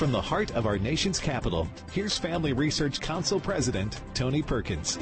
[0.00, 4.98] From the heart of our nation's capital, here's Family Research Council President Tony Perkins.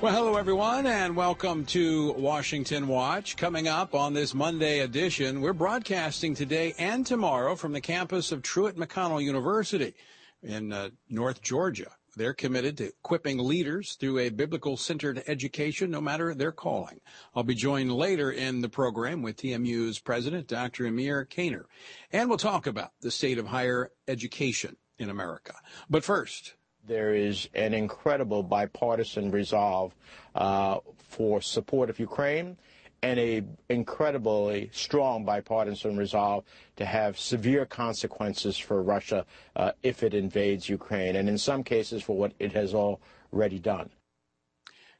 [0.00, 3.36] Well, hello, everyone, and welcome to Washington Watch.
[3.36, 8.40] Coming up on this Monday edition, we're broadcasting today and tomorrow from the campus of
[8.40, 9.92] Truett McConnell University
[10.42, 11.90] in uh, North Georgia.
[12.16, 17.00] They're committed to equipping leaders through a biblical centered education, no matter their calling.
[17.34, 20.86] I'll be joined later in the program with TMU's president, Dr.
[20.86, 21.64] Emir Caner,
[22.12, 25.54] and we'll talk about the state of higher education in America.
[25.88, 26.54] But first,
[26.86, 29.94] there is an incredible bipartisan resolve
[30.34, 32.56] uh, for support of Ukraine
[33.02, 36.44] and a incredibly strong bipartisan resolve
[36.76, 39.24] to have severe consequences for Russia
[39.56, 43.90] uh, if it invades Ukraine, and in some cases for what it has already done.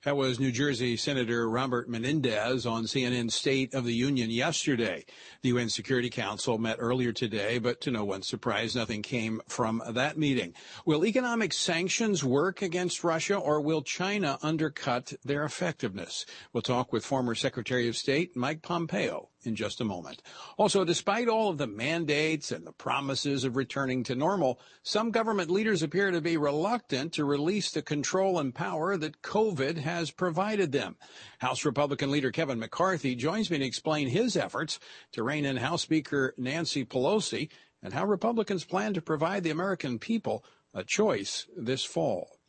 [0.02, 5.04] That was New Jersey Senator Robert Menendez on CNN State of the Union yesterday.
[5.42, 9.82] The UN Security Council met earlier today, but to no one's surprise, nothing came from
[9.86, 10.54] that meeting.
[10.86, 16.24] Will economic sanctions work against Russia or will China undercut their effectiveness?
[16.54, 20.22] We'll talk with former Secretary of State Mike Pompeo in just a moment.
[20.58, 25.50] Also, despite all of the mandates and the promises of returning to normal, some government
[25.50, 30.72] leaders appear to be reluctant to release the control and power that COVID has provided
[30.72, 30.96] them.
[31.38, 34.78] House Republican leader Kevin McCarthy joins me to explain his efforts
[35.12, 37.48] to rein in House Speaker Nancy Pelosi
[37.82, 42.39] and how Republicans plan to provide the American people a choice this fall.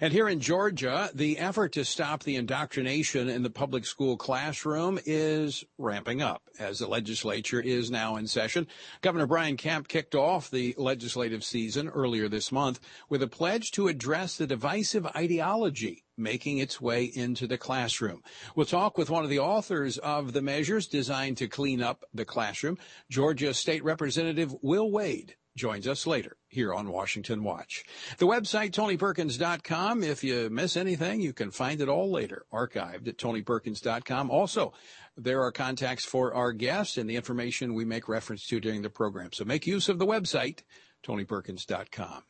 [0.00, 4.98] And here in Georgia, the effort to stop the indoctrination in the public school classroom
[5.06, 8.66] is ramping up as the legislature is now in session.
[9.00, 13.88] Governor Brian Kemp kicked off the legislative season earlier this month with a pledge to
[13.88, 18.22] address the divisive ideology making its way into the classroom.
[18.54, 22.24] We'll talk with one of the authors of the measures designed to clean up the
[22.24, 22.78] classroom,
[23.10, 27.84] Georgia State Representative Will Wade joins us later here on Washington Watch.
[28.18, 30.04] The website, TonyPerkins.com.
[30.04, 34.30] If you miss anything, you can find it all later, archived at TonyPerkins.com.
[34.30, 34.72] Also,
[35.16, 38.90] there are contacts for our guests and the information we make reference to during the
[38.90, 39.32] program.
[39.32, 40.60] So make use of the website,
[41.02, 42.22] TonyPerkins.com.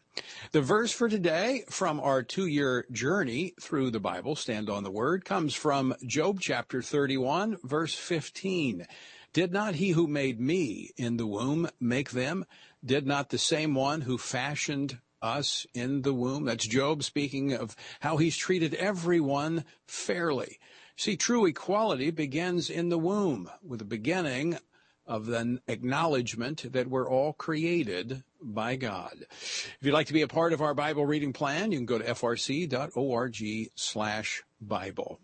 [0.52, 4.90] The verse for today from our two year journey through the Bible, Stand on the
[4.90, 8.86] Word, comes from Job chapter 31, verse 15.
[9.32, 12.46] Did not he who made me in the womb make them?
[12.86, 16.44] Did not the same one who fashioned us in the womb?
[16.44, 20.60] That's Job speaking of how he's treated everyone fairly.
[20.96, 24.58] See, true equality begins in the womb with the beginning
[25.04, 29.26] of an acknowledgement that we're all created by God.
[29.30, 31.98] If you'd like to be a part of our Bible reading plan, you can go
[31.98, 35.20] to frc.org slash Bible.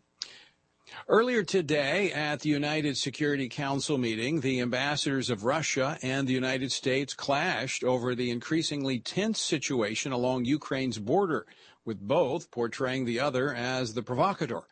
[1.09, 6.71] Earlier today at the United Security Council meeting, the ambassadors of Russia and the United
[6.71, 11.47] States clashed over the increasingly tense situation along Ukraine's border,
[11.85, 14.63] with both portraying the other as the provocateur.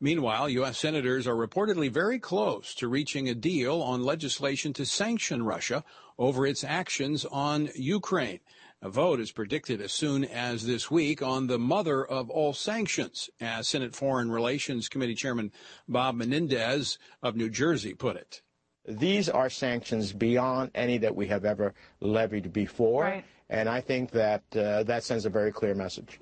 [0.00, 0.78] Meanwhile, U.S.
[0.78, 5.84] senators are reportedly very close to reaching a deal on legislation to sanction Russia
[6.18, 8.40] over its actions on Ukraine.
[8.84, 13.30] A vote is predicted as soon as this week on the mother of all sanctions,
[13.40, 15.52] as Senate Foreign Relations Committee Chairman
[15.88, 18.42] Bob Menendez of New Jersey put it.
[18.86, 23.24] These are sanctions beyond any that we have ever levied before, right.
[23.48, 26.20] and I think that uh, that sends a very clear message.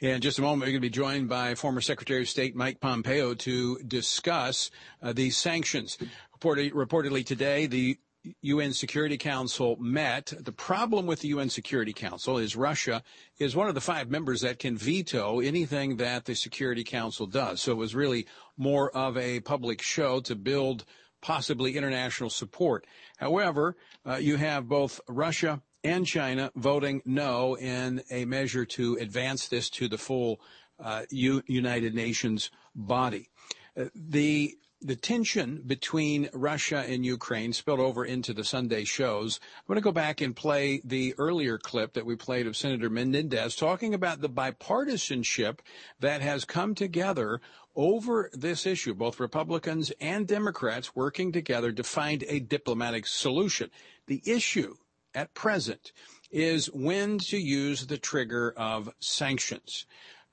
[0.00, 2.80] In just a moment, we're going to be joined by former Secretary of State Mike
[2.80, 4.70] Pompeo to discuss
[5.02, 5.98] uh, these sanctions.
[6.40, 7.98] reportedly today, the
[8.42, 10.32] UN Security Council met.
[10.38, 13.02] The problem with the UN Security Council is Russia
[13.38, 17.62] is one of the five members that can veto anything that the Security Council does.
[17.62, 18.26] So it was really
[18.56, 20.84] more of a public show to build
[21.20, 22.86] possibly international support.
[23.16, 23.76] However,
[24.06, 29.70] uh, you have both Russia and China voting no in a measure to advance this
[29.70, 30.40] to the full
[30.78, 33.30] uh, U- United Nations body.
[33.78, 39.40] Uh, the the tension between Russia and Ukraine spilled over into the Sunday shows.
[39.42, 42.90] I'm going to go back and play the earlier clip that we played of Senator
[42.90, 45.60] Menendez talking about the bipartisanship
[46.00, 47.40] that has come together
[47.74, 53.70] over this issue, both Republicans and Democrats working together to find a diplomatic solution.
[54.06, 54.74] The issue
[55.14, 55.92] at present
[56.30, 59.86] is when to use the trigger of sanctions.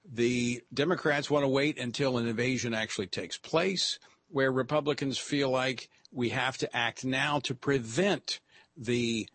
[0.05, 3.99] The Democrats want to wait until an invasion actually takes place
[4.33, 8.39] where Republicans feel like we have to act now to prevent
[8.75, 9.29] the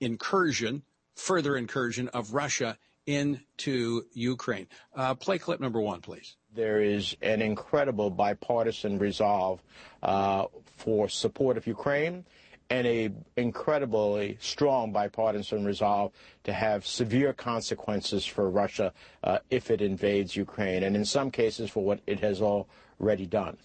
[0.00, 0.82] incursion,
[1.14, 4.66] further incursion of Russia into Ukraine.
[4.96, 6.36] Uh, play clip number one, please.
[6.54, 9.62] There is an incredible bipartisan resolve
[10.02, 10.46] uh,
[10.78, 12.24] for support of Ukraine
[12.70, 16.12] and a incredibly strong bipartisan resolve
[16.44, 21.68] to have severe consequences for Russia uh, if it invades Ukraine, and in some cases
[21.68, 23.58] for what it has already done.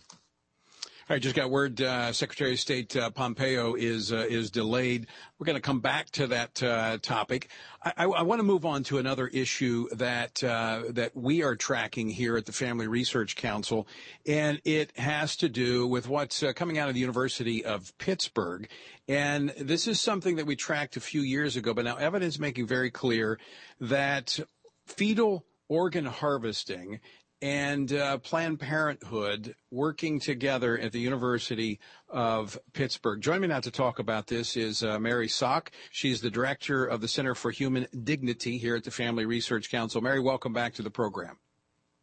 [1.07, 1.79] All right, just got word.
[1.79, 5.05] Uh, Secretary of State uh, Pompeo is uh, is delayed.
[5.37, 7.49] We're going to come back to that uh, topic.
[7.83, 11.55] I, I, I want to move on to another issue that uh, that we are
[11.55, 13.87] tracking here at the Family Research Council,
[14.25, 18.67] and it has to do with what's uh, coming out of the University of Pittsburgh.
[19.07, 22.65] And this is something that we tracked a few years ago, but now evidence making
[22.65, 23.37] very clear
[23.79, 24.39] that
[24.87, 26.99] fetal organ harvesting
[27.41, 31.79] and uh, Planned Parenthood working together at the University
[32.09, 33.21] of Pittsburgh.
[33.21, 35.67] Joining me now to talk about this is uh, Mary Szoch.
[35.91, 40.01] She's the director of the Center for Human Dignity here at the Family Research Council.
[40.01, 41.37] Mary, welcome back to the program.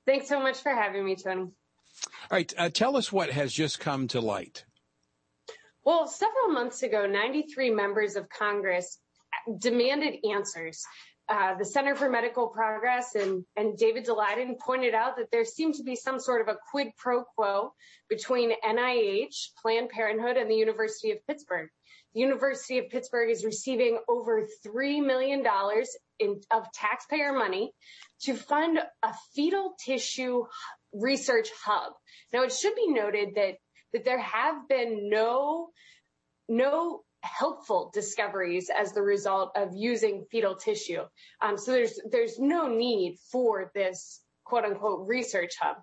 [0.06, 1.42] Thanks so much for having me, Tony.
[1.42, 1.50] All
[2.30, 4.64] right, uh, tell us what has just come to light.
[5.84, 8.98] Well, several months ago, 93 members of Congress
[9.58, 10.84] demanded answers
[11.32, 15.76] uh, the Center for Medical Progress and, and David Daleiden pointed out that there seemed
[15.76, 17.72] to be some sort of a quid pro quo
[18.10, 21.70] between NIH, Planned Parenthood, and the University of Pittsburgh.
[22.12, 25.42] The University of Pittsburgh is receiving over $3 million
[26.18, 27.72] in, of taxpayer money
[28.24, 30.44] to fund a fetal tissue
[30.92, 31.94] research hub.
[32.34, 33.54] Now, it should be noted that,
[33.94, 35.70] that there have been no,
[36.46, 41.02] no helpful discoveries as the result of using fetal tissue.
[41.40, 45.76] Um, so there's there's no need for this quote unquote research hub.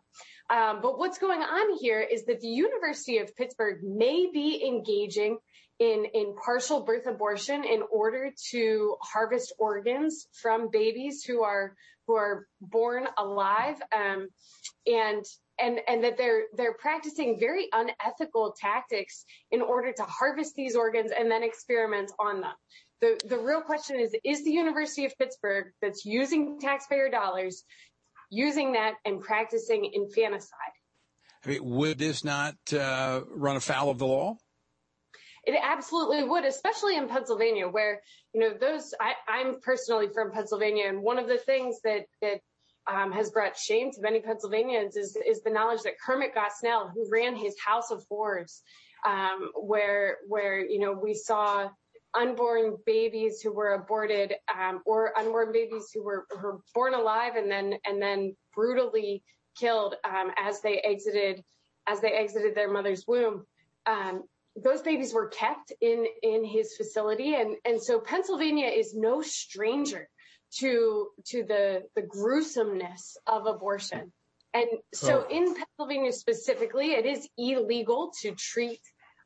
[0.50, 5.38] Um, but what's going on here is that the University of Pittsburgh may be engaging
[5.80, 11.76] in, in partial birth abortion in order to harvest organs from babies who are
[12.08, 13.76] who are born alive.
[13.96, 14.30] Um,
[14.88, 15.24] and
[15.62, 21.12] and and that they're they're practicing very unethical tactics in order to harvest these organs
[21.18, 22.54] and then experiment on them.
[23.02, 27.64] The the real question is is the University of Pittsburgh that's using taxpayer dollars
[28.30, 30.76] using that and practicing infanticide?
[31.46, 34.38] I mean, would this not uh, run afoul of the law?
[35.46, 38.02] It absolutely would, especially in Pennsylvania, where
[38.34, 38.94] you know those.
[39.00, 42.42] I, I'm personally from Pennsylvania, and one of the things that that
[42.90, 47.08] um, has brought shame to many Pennsylvanians is, is the knowledge that Kermit Gosnell, who
[47.10, 48.62] ran his House of Horrors,
[49.08, 51.70] um, where where you know we saw
[52.16, 57.50] unborn babies who were aborted um, or unborn babies who were, were born alive and
[57.50, 59.24] then and then brutally
[59.58, 61.44] killed um, as they exited
[61.88, 63.46] as they exited their mother's womb.
[63.86, 64.24] Um,
[64.56, 70.10] those babies were kept in in his facility, and and so Pennsylvania is no stranger
[70.58, 74.12] to to the the gruesomeness of abortion.
[74.54, 75.36] And so oh.
[75.36, 78.82] in Pennsylvania specifically, it is illegal to treat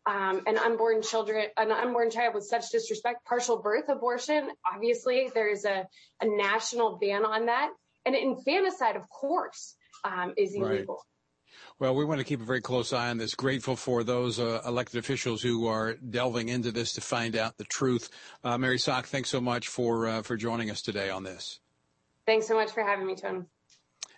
[0.05, 3.25] um, an unborn children, an unborn child with such disrespect.
[3.25, 5.87] Partial birth abortion, obviously, there is a,
[6.21, 7.71] a national ban on that.
[8.05, 11.05] And infanticide, of course, um, is illegal.
[11.79, 13.35] Well, we want to keep a very close eye on this.
[13.35, 17.65] Grateful for those uh, elected officials who are delving into this to find out the
[17.65, 18.09] truth.
[18.43, 21.59] Uh, Mary Szoch, thanks so much for uh, for joining us today on this.
[22.25, 23.43] Thanks so much for having me, Tony.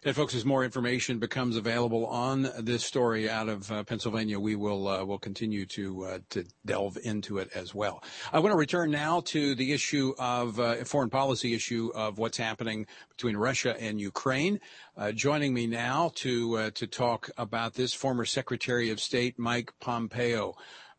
[0.06, 4.56] And folks, as more information becomes available on this story out of uh, Pennsylvania, we
[4.56, 8.04] will uh, will continue to uh, to delve into it as well.
[8.32, 12.38] I want to return now to the issue of uh, foreign policy issue of what's
[12.38, 14.60] happening between Russia and Ukraine.
[14.96, 19.74] Uh, joining me now to uh, to talk about this, former Secretary of State Mike
[19.80, 20.54] Pompeo.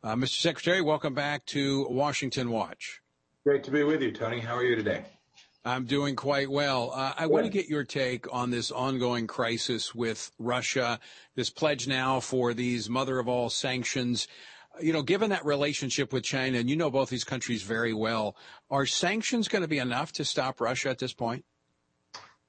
[0.04, 0.40] Mr.
[0.40, 3.02] Secretary, welcome back to Washington Watch.
[3.44, 4.38] Great to be with you, Tony.
[4.40, 5.04] How are you today?
[5.66, 6.92] I'm doing quite well.
[6.94, 11.00] Uh, I want to get your take on this ongoing crisis with Russia,
[11.34, 14.28] this pledge now for these mother of all sanctions.
[14.80, 18.36] You know, given that relationship with China, and you know both these countries very well,
[18.70, 21.44] are sanctions going to be enough to stop Russia at this point?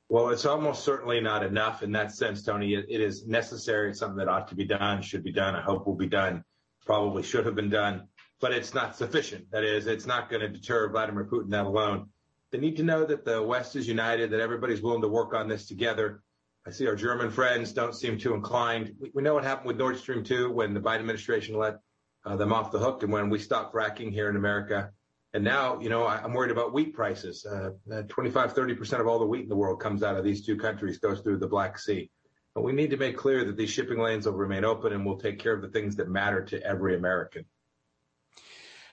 [0.09, 2.75] Well, it's almost certainly not enough in that sense, Tony.
[2.75, 3.89] it, it is necessary.
[3.89, 5.55] It's something that ought to be done, should be done.
[5.55, 6.43] I hope will be done,
[6.86, 8.07] probably should have been done,
[8.39, 9.50] but it's not sufficient.
[9.51, 12.09] That is, it's not going to deter Vladimir Putin that alone.
[12.51, 15.47] They need to know that the West is united, that everybody's willing to work on
[15.47, 16.21] this together.
[16.65, 18.93] I see our German friends don't seem too inclined.
[18.99, 21.79] We, we know what happened with Nord Stream 2 when the Biden administration let
[22.25, 24.91] uh, them off the hook and when we stopped fracking here in America.
[25.33, 27.45] And now, you know, I, am worried about wheat prices.
[27.45, 27.71] Uh,
[28.07, 30.99] 25, 30% of all the wheat in the world comes out of these two countries,
[30.99, 32.09] goes through the Black Sea.
[32.55, 35.19] But we need to make clear that these shipping lanes will remain open and we'll
[35.19, 37.45] take care of the things that matter to every American.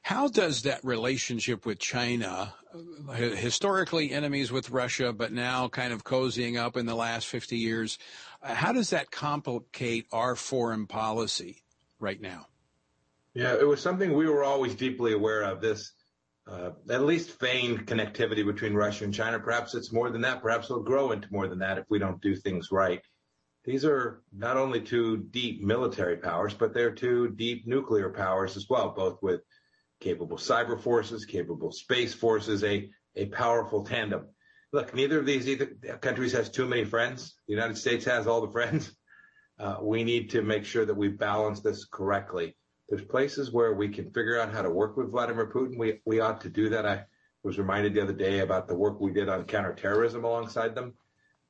[0.05, 2.53] How does that relationship with China,
[3.17, 7.99] historically enemies with Russia, but now kind of cozying up in the last 50 years,
[8.43, 11.65] how does that complicate our foreign policy
[11.99, 12.49] right now?
[13.33, 15.63] Yeah, it was something we were always deeply aware of.
[15.63, 15.93] This
[16.47, 19.41] uh, at least feigned connectivity between Russia and China.
[19.41, 20.43] Perhaps it's more than that.
[20.43, 23.01] Perhaps it'll grow into more than that if we don't do things right.
[23.65, 28.69] These are not only two deep military powers, but they're two deep nuclear powers as
[28.69, 29.41] well, both with
[30.05, 34.27] capable cyber forces, capable space forces, a, a powerful tandem.
[34.73, 35.67] Look, neither of these either
[36.01, 37.35] countries has too many friends.
[37.49, 38.93] The United States has all the friends.
[39.57, 42.57] Uh, we need to make sure that we balance this correctly
[42.89, 45.79] there's places where we can figure out how to work with Vladimir Putin.
[45.79, 46.87] We we ought to do that.
[46.87, 47.05] I
[47.43, 50.95] was reminded the other day about the work we did on counterterrorism alongside them.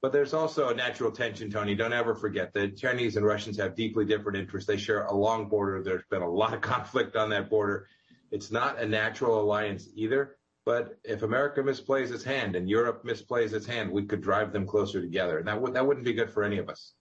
[0.00, 1.75] But there's also a natural tension, Tony.
[1.75, 4.66] Don't ever forget that Chinese and Russians have deeply different interests.
[4.66, 5.82] They share a long border.
[5.82, 7.88] There's been a lot of conflict on that border.
[8.35, 10.37] It's not a natural alliance either.
[10.67, 14.67] But if America misplays its hand and Europe misplays its hand, we could drive them
[14.67, 15.38] closer together.
[15.38, 16.95] And that, w- that wouldn't be good for any of us.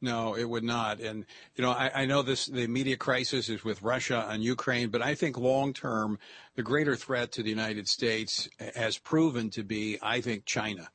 [0.00, 1.00] No, it would not.
[1.00, 1.24] And
[1.54, 5.00] you know, I, I, know this the immediate crisis is with Russia and Ukraine, but
[5.00, 6.18] I think long term,
[6.56, 10.90] the greater threat to the United States has proven to be, I think, China.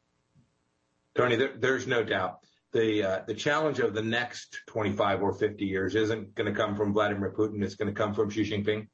[1.15, 2.39] Tony, there, there's no doubt.
[2.71, 6.75] The uh, the challenge of the next 25 or 50 years isn't going to come
[6.75, 7.63] from Vladimir Putin.
[7.63, 8.87] It's going to come from Xi Jinping.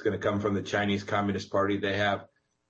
[0.00, 1.76] It's going to come from the Chinese Communist Party.
[1.76, 2.24] They have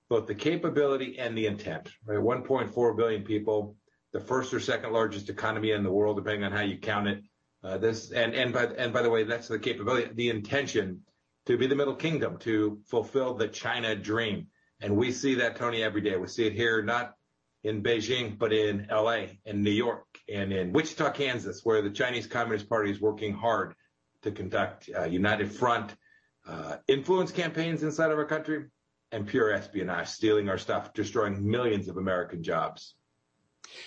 [0.08, 1.88] both the capability and the intent.
[2.04, 3.76] Right, 1.4 billion people
[4.12, 7.22] the first or second largest economy in the world, depending on how you count it.
[7.62, 11.02] Uh, this and and by and by the way, that's the capability, the intention
[11.46, 14.48] to be the Middle Kingdom, to fulfill the China dream,
[14.80, 16.16] and we see that Tony every day.
[16.16, 17.14] We see it here, not
[17.62, 22.26] in Beijing, but in L.A., in New York, and in Wichita, Kansas, where the Chinese
[22.26, 23.76] Communist Party is working hard
[24.22, 25.94] to conduct uh, united front
[26.46, 28.66] uh, influence campaigns inside of our country
[29.12, 32.94] and pure espionage, stealing our stuff, destroying millions of American jobs.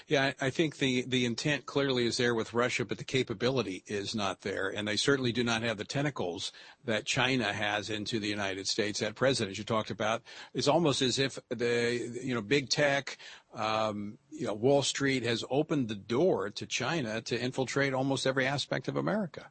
[0.07, 4.15] Yeah, I think the, the intent clearly is there with Russia, but the capability is
[4.15, 4.69] not there.
[4.69, 6.51] And they certainly do not have the tentacles
[6.85, 8.99] that China has into the United States.
[8.99, 10.21] That president you talked about
[10.53, 13.17] is almost as if the, you know, big tech,
[13.53, 18.45] um, you know, Wall Street has opened the door to China to infiltrate almost every
[18.45, 19.49] aspect of America.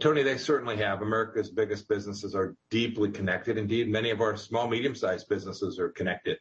[0.00, 1.02] Tony, they certainly have.
[1.02, 3.56] America's biggest businesses are deeply connected.
[3.56, 6.38] Indeed, many of our small, medium sized businesses are connected.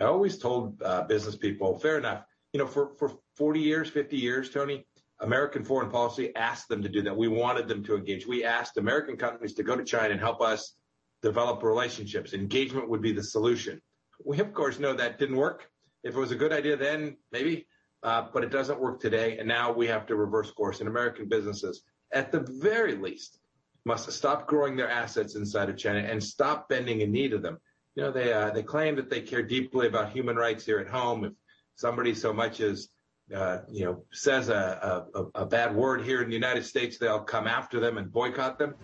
[0.00, 4.16] I always told uh, business people, fair enough, you know, for, for 40 years, 50
[4.16, 4.86] years, Tony,
[5.20, 7.16] American foreign policy asked them to do that.
[7.16, 8.26] We wanted them to engage.
[8.26, 10.74] We asked American companies to go to China and help us
[11.22, 12.32] develop relationships.
[12.32, 13.80] Engagement would be the solution.
[14.24, 15.68] We, of course, know that didn't work.
[16.02, 17.66] If it was a good idea then, maybe,
[18.02, 19.36] uh, but it doesn't work today.
[19.38, 20.80] And now we have to reverse course.
[20.80, 23.38] And American businesses, at the very least,
[23.84, 27.58] must stop growing their assets inside of China and stop bending a knee to them
[27.96, 30.88] you know, they uh, they claim that they care deeply about human rights here at
[30.88, 31.24] home.
[31.24, 31.32] If
[31.74, 32.88] somebody so much as
[33.34, 37.20] uh, you know says a, a, a bad word here in the United States, they'll
[37.20, 38.74] come after them and boycott them.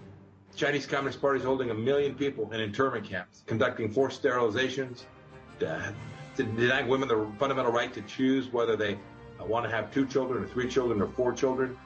[0.50, 5.04] The Chinese Communist Party is holding a million people in internment camps, conducting forced sterilizations,
[5.64, 5.92] uh,
[6.36, 8.98] denying women the fundamental right to choose whether they
[9.40, 11.76] uh, want to have two children or three children or four children.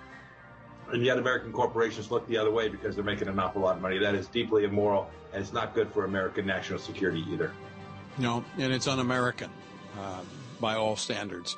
[0.93, 3.83] And yet American corporations look the other way because they're making an awful lot of
[3.83, 3.99] money.
[3.99, 7.53] That is deeply immoral, and it's not good for American national security either.
[8.19, 9.51] No, and it's un-American
[9.99, 10.21] uh,
[10.61, 11.57] by all standards.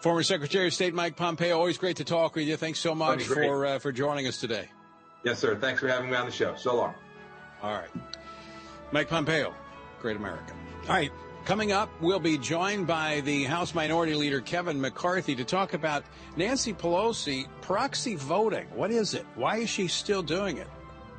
[0.00, 2.56] Former Secretary of State Mike Pompeo, always great to talk with you.
[2.56, 4.68] Thanks so much for uh, for joining us today.
[5.24, 5.56] Yes, sir.
[5.56, 6.54] Thanks for having me on the show.
[6.56, 6.94] So long.
[7.62, 7.88] All right.
[8.92, 9.54] Mike Pompeo,
[10.00, 10.56] great American.
[10.82, 11.10] All right.
[11.44, 16.02] Coming up, we'll be joined by the House Minority Leader Kevin McCarthy to talk about
[16.38, 18.66] Nancy Pelosi proxy voting.
[18.74, 19.26] What is it?
[19.34, 20.66] Why is she still doing it?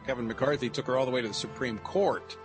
[0.08, 2.36] Kevin McCarthy took her all the way to the Supreme Court.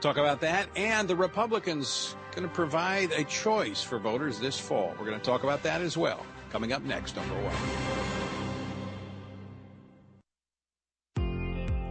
[0.00, 4.92] talk about that and the Republicans going to provide a choice for voters this fall.
[4.98, 6.26] We're going to talk about that as well.
[6.50, 7.54] Coming up next, number one.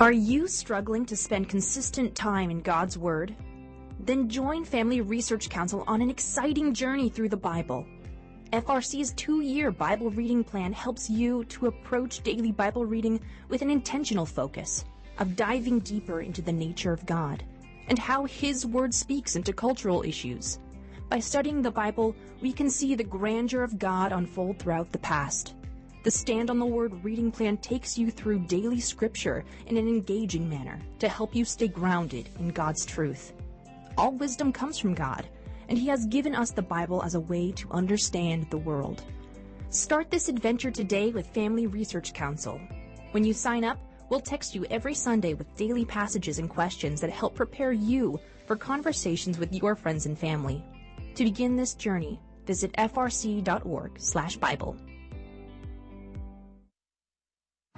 [0.02, 3.38] Are you struggling to spend consistent time in God's Word?
[4.00, 7.86] Then join Family Research Council on an exciting journey through the Bible.
[8.54, 13.70] FRC's two year Bible reading plan helps you to approach daily Bible reading with an
[13.70, 14.86] intentional focus
[15.18, 17.44] of diving deeper into the nature of God
[17.90, 20.60] and how His Word speaks into cultural issues.
[21.10, 25.56] By studying the Bible, we can see the grandeur of God unfold throughout the past.
[26.04, 30.50] The Stand on the Word reading plan takes you through daily scripture in an engaging
[30.50, 33.34] manner to help you stay grounded in God's truth.
[34.00, 35.28] All wisdom comes from God,
[35.68, 39.04] and He has given us the Bible as a way to understand the world.
[39.72, 42.62] Start this adventure today with Family Research Council.
[43.12, 43.78] When you sign up,
[44.10, 48.56] we'll text you every Sunday with daily passages and questions that help prepare you for
[48.56, 50.64] conversations with your friends and family.
[51.16, 54.78] To begin this journey, visit frc.org/bible.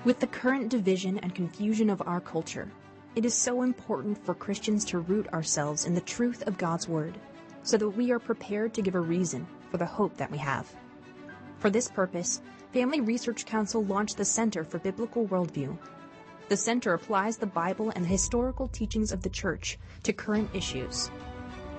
[0.06, 2.72] With the current division and confusion of our culture,
[3.16, 7.18] it is so important for Christians to root ourselves in the truth of God's Word
[7.64, 10.74] so that we are prepared to give a reason for the hope that we have.
[11.60, 12.42] For this purpose,
[12.74, 15.78] Family Research Council launched the Center for Biblical Worldview.
[16.48, 21.12] The center applies the Bible and the historical teachings of the Church to current issues.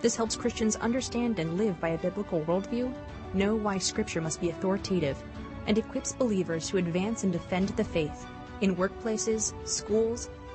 [0.03, 2.93] This helps Christians understand and live by a biblical worldview,
[3.33, 5.23] know why Scripture must be authoritative,
[5.67, 8.27] and equips believers to advance and defend the faith
[8.61, 10.29] in workplaces, schools,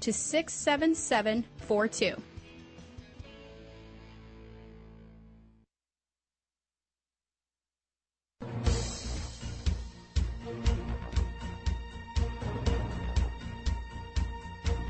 [0.00, 2.16] to 67742.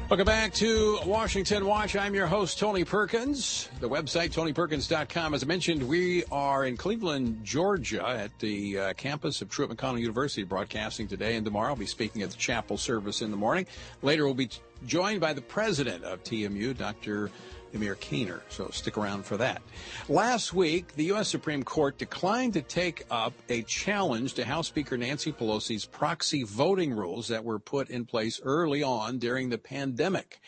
[0.09, 1.95] Welcome back to Washington Watch.
[1.95, 3.69] I'm your host, Tony Perkins.
[3.81, 5.35] The website, tonyperkins.com.
[5.35, 10.01] As I mentioned, we are in Cleveland, Georgia at the uh, campus of Truett McConnell
[10.01, 11.69] University broadcasting today and tomorrow.
[11.69, 13.67] I'll be speaking at the chapel service in the morning.
[14.01, 14.49] Later, we'll be
[14.87, 17.31] joined by the president of TMU, Dr.
[17.73, 18.41] Emir Caner.
[18.49, 19.63] So stick around for that.
[20.09, 21.29] Last week, the U.S.
[21.29, 26.93] Supreme Court declined to take up a challenge to House Speaker Nancy Pelosi's proxy voting
[26.93, 30.41] rules that were put in place early on during the pandemic.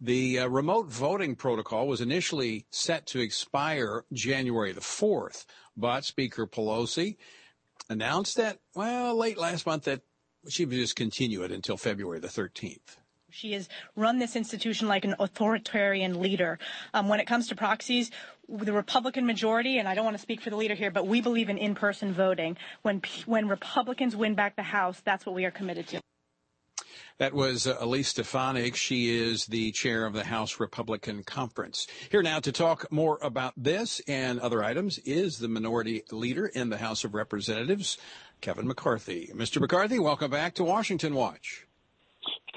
[0.00, 5.46] The uh, remote voting protocol was initially set to expire January the 4th,
[5.76, 7.16] but Speaker Pelosi
[7.88, 10.02] announced that, well, late last month that
[10.48, 12.98] she would just continue it until February the 13th.
[13.34, 16.60] She has run this institution like an authoritarian leader.
[16.92, 18.12] Um, when it comes to proxies,
[18.48, 21.20] the Republican majority, and I don't want to speak for the leader here, but we
[21.20, 22.56] believe in in-person voting.
[22.82, 26.00] When when Republicans win back the House, that's what we are committed to.
[27.18, 28.76] That was uh, Elise Stefanik.
[28.76, 31.88] She is the chair of the House Republican Conference.
[32.10, 36.70] Here now to talk more about this and other items is the minority leader in
[36.70, 37.98] the House of Representatives,
[38.40, 39.32] Kevin McCarthy.
[39.34, 39.60] Mr.
[39.60, 41.63] McCarthy, welcome back to Washington Watch.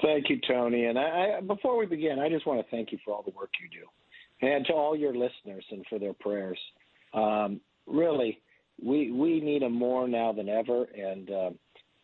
[0.02, 0.86] Thank you, Tony.
[0.86, 3.50] And I, before we begin, I just want to thank you for all the work
[3.60, 6.58] you do, and to all your listeners and for their prayers.
[7.14, 8.40] Um, really,
[8.82, 10.84] we we need them more now than ever.
[10.84, 11.50] And uh,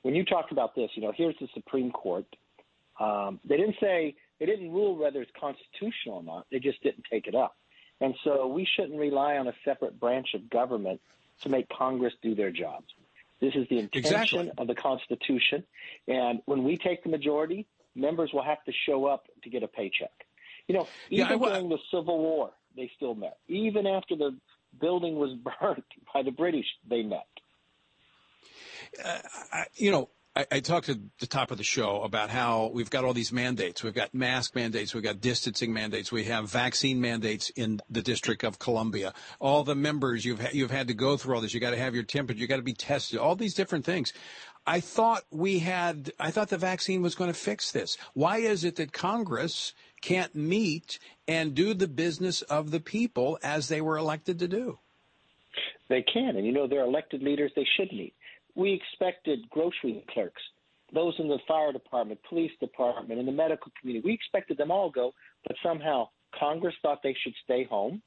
[0.03, 2.27] when you talked about this, you know, here's the Supreme Court.
[3.01, 6.47] Um, they didn't say they didn't rule whether it's constitutional or not.
[6.51, 7.57] They just didn't take it up.
[8.01, 11.01] And so we shouldn't rely on a separate branch of government
[11.43, 12.87] to make Congress do their jobs.
[13.41, 14.53] This is the intention exactly.
[14.59, 15.65] of the Constitution.
[16.09, 19.69] And when we take the majority, members will have to show up to get a
[19.69, 20.13] paycheck.
[20.69, 23.39] You know, even yeah, during the Civil War, they still met.
[23.49, 24.37] Even after the
[24.81, 27.27] building was burnt by the British, they met.
[29.05, 29.19] Uh,
[29.53, 32.91] I, you know, I, I, talked at the top of the show about how we've
[32.91, 33.85] got all these mandates.
[33.85, 34.93] We've got mask mandates.
[34.93, 36.11] We've got distancing mandates.
[36.11, 39.15] We have vaccine mandates in the District of Columbia.
[39.41, 41.55] All the members you've ha- you've had to go through all this.
[41.55, 42.41] You got to have your temperature.
[42.41, 43.19] You got to be tested.
[43.19, 44.13] All these different things.
[44.67, 47.99] I thought we had, I thought the vaccine was going to fix this.
[48.15, 53.69] Why is it that Congress can't meet and do the business of the people as
[53.69, 54.79] they were elected to do?
[55.89, 56.37] They can.
[56.37, 57.53] And you know, they're elected leaders.
[57.55, 58.15] They should meet.
[58.55, 60.43] We expected grocery clerks,
[60.93, 64.07] those in the fire department, police department, and the medical community.
[64.07, 65.13] We expected them all go,
[65.47, 68.03] but somehow Congress thought they should stay home.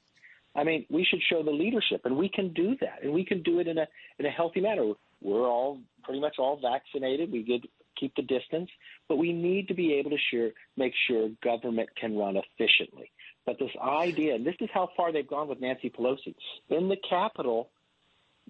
[0.54, 3.42] I mean, we should show the leadership, and we can do that, and we can
[3.42, 3.86] do it in a
[4.18, 7.32] in a healthy manner we're all pretty much all vaccinated.
[7.32, 7.66] We did
[7.98, 8.70] keep the distance,
[9.08, 13.10] but we need to be able to sure, make sure government can run efficiently.
[13.44, 16.34] But this idea, and this is how far they've gone with Nancy Pelosi,
[16.68, 17.70] in the Capitol,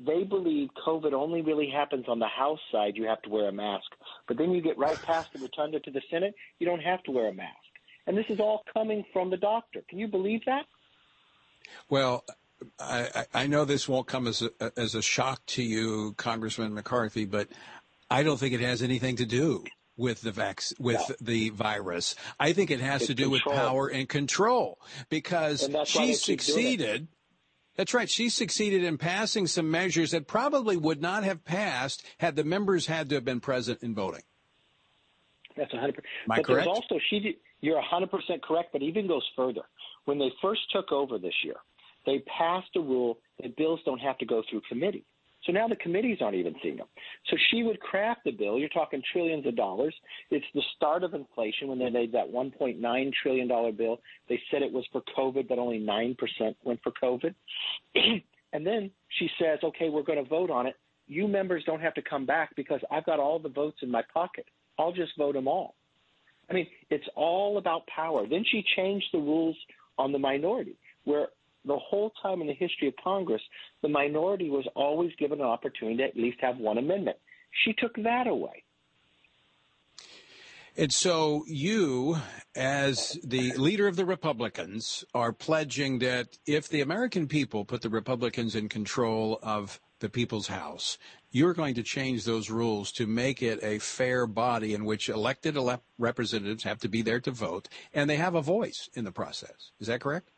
[0.07, 2.93] they believe COVID only really happens on the House side.
[2.97, 3.87] You have to wear a mask.
[4.27, 7.11] But then you get right past the rotunda to the Senate, you don't have to
[7.11, 7.57] wear a mask.
[8.07, 9.83] And this is all coming from the doctor.
[9.89, 10.65] Can you believe that?
[11.91, 12.25] Well,
[12.79, 17.25] I, I know this won't come as a, as a shock to you, Congressman McCarthy,
[17.25, 17.49] but
[18.11, 19.65] I don't think it has anything to do
[19.97, 21.15] with the vac- with no.
[21.21, 22.15] the virus.
[22.39, 23.55] I think it has it's to do control.
[23.55, 24.79] with power and control
[25.11, 27.09] because she succeeded.
[27.79, 28.11] That's right.
[28.11, 32.87] She succeeded in passing some measures that probably would not have passed had the members
[32.87, 34.23] had to have been present in voting.
[35.57, 35.79] That's 100%.
[35.79, 35.93] Am
[36.29, 36.49] I but correct?
[36.49, 39.63] there's also, she did, you're 100% correct, but even goes further.
[40.07, 41.55] When they first took over this year,
[42.05, 45.05] they passed a rule that bills don't have to go through committee.
[45.49, 46.89] So now the committees aren't even seeing them.
[47.31, 48.59] So she would craft the bill.
[48.59, 49.95] You're talking trillions of dollars.
[50.31, 53.99] It's the start of inflation when they made that $1.9 trillion bill.
[54.29, 56.17] They said it was for COVID, but only 9%
[56.65, 57.35] went for COVID.
[58.53, 60.75] and then she says, okay, we're going to vote on it.
[61.07, 64.03] You members don't have to come back because I've got all the votes in my
[64.13, 64.45] pocket.
[64.79, 65.77] I'll just vote them all.
[66.51, 68.27] I mean, it's all about power.
[68.29, 69.57] Then she changed the rules
[69.97, 71.29] on the minority, where
[71.65, 73.43] the whole time in the history of Congress,
[73.83, 77.17] the minority was always given an opportunity to at least have one amendment.
[77.65, 78.65] She took that away.
[80.77, 82.19] And so you,
[82.55, 87.91] as the leader of the Republicans, are pledging that if the American people put the
[87.91, 90.97] Republicans in control of the people's house,
[91.33, 95.57] you're going to change those rules to make it a fair body in which elected
[95.57, 99.11] ele- representatives have to be there to vote and they have a voice in the
[99.11, 99.73] process.
[99.81, 100.31] Is that correct?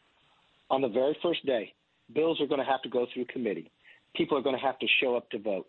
[0.70, 1.74] On the very first day,
[2.14, 3.70] bills are going to have to go through committee.
[4.14, 5.68] People are going to have to show up to vote.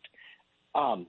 [0.75, 1.07] Um,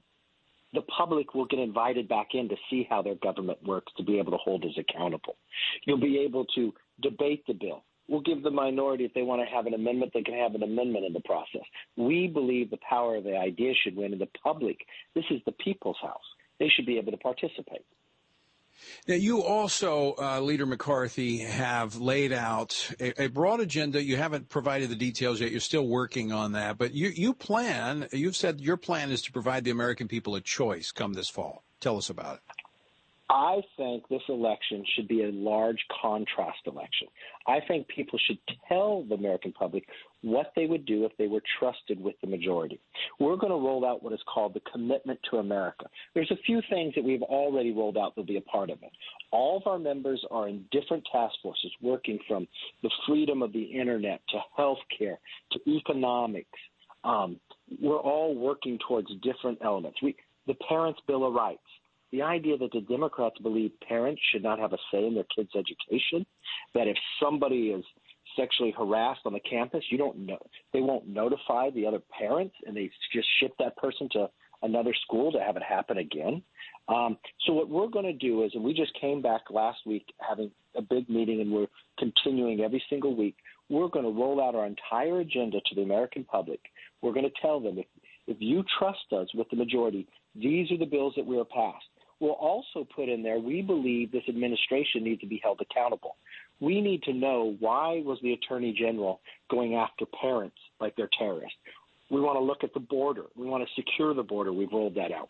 [0.74, 4.18] the public will get invited back in to see how their government works to be
[4.18, 5.36] able to hold us accountable.
[5.84, 7.84] You'll be able to debate the bill.
[8.08, 10.62] We'll give the minority, if they want to have an amendment, they can have an
[10.62, 11.62] amendment in the process.
[11.96, 14.78] We believe the power of the idea should win, and the public,
[15.14, 16.18] this is the people's house.
[16.58, 17.84] They should be able to participate.
[19.08, 24.02] Now, you also, uh, Leader McCarthy, have laid out a, a, broad agenda.
[24.02, 25.50] You haven't provided the details yet.
[25.50, 26.78] You're still working on that.
[26.78, 30.40] But you, you plan, you've said your plan is to provide the American people a
[30.40, 31.64] choice come this fall.
[31.80, 32.42] Tell us about it.
[33.32, 37.08] I think this election should be a large contrast election.
[37.46, 39.88] I think people should tell the American public
[40.22, 42.80] what they would do if they were trusted with the majority.
[43.18, 45.86] We're going to roll out what is called the Commitment to America.
[46.14, 48.90] There's a few things that we've already rolled out that'll be a part of it.
[49.30, 52.46] All of our members are in different task forces working from
[52.82, 55.18] the freedom of the internet to health care
[55.52, 56.48] to economics.
[57.04, 57.40] Um,
[57.80, 59.98] we're all working towards different elements.
[60.02, 60.14] We,
[60.46, 61.60] the Parents' Bill of Rights
[62.12, 65.52] the idea that the Democrats believe parents should not have a say in their kids'
[65.56, 66.26] education,
[66.74, 67.84] that if somebody is
[68.36, 70.38] sexually harassed on the campus, you don't know
[70.72, 74.28] they won't notify the other parents and they just ship that person to
[74.62, 76.42] another school to have it happen again.
[76.88, 77.16] Um,
[77.46, 80.50] so what we're going to do is, and we just came back last week having
[80.76, 81.66] a big meeting, and we're
[81.98, 83.36] continuing every single week.
[83.68, 86.60] We're going to roll out our entire agenda to the American public.
[87.00, 87.86] We're going to tell them if
[88.28, 91.84] if you trust us with the majority, these are the bills that we are passed.
[92.20, 96.16] We'll also put in there we believe this administration needs to be held accountable.
[96.62, 99.20] We need to know why was the attorney general
[99.50, 101.56] going after parents like they're terrorists.
[102.08, 103.24] We want to look at the border.
[103.36, 104.52] We want to secure the border.
[104.52, 105.28] We've rolled that out.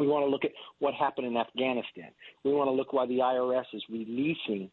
[0.00, 2.10] We want to look at what happened in Afghanistan.
[2.42, 4.68] We want to look why the IRS is releasing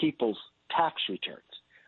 [0.00, 0.38] people's
[0.76, 1.42] tax returns.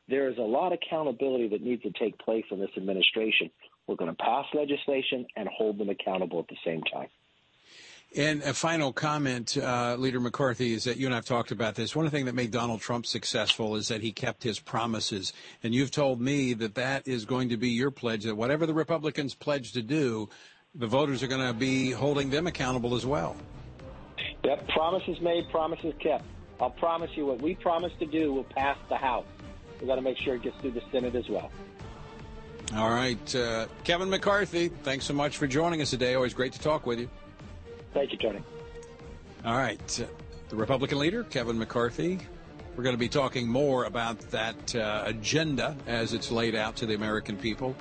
[0.09, 3.51] There is a lot of accountability that needs to take place in this administration.
[3.89, 7.09] We're going to pass legislation and hold them accountable at the same time.
[8.17, 11.95] And a final comment, uh, Leader McCarthy, is that you and I've talked about this.
[11.95, 15.35] One thing that made Donald Trump successful is that he kept his promises.
[15.63, 18.73] And you've told me that that is going to be your pledge, that whatever the
[18.73, 20.31] Republicans pledge to do,
[20.75, 23.37] the voters are going to be holding them accountable as well.
[24.43, 26.25] Yep, promises made, promises kept.
[26.61, 29.27] I'll promise you what we promised to do will pass the House.
[29.81, 31.51] We've got to make sure it gets through the Senate as well.
[32.75, 33.35] All right.
[33.35, 36.15] Uh, Kevin McCarthy, thanks so much for joining us today.
[36.15, 37.09] Always great to talk with you.
[37.95, 38.43] Thank you, Tony.
[39.45, 40.07] All right.
[40.49, 42.19] The Republican leader, Kevin McCarthy.
[42.77, 46.87] We're going to be talking more about that uh, agenda as it's laid out to
[46.87, 47.75] the American people,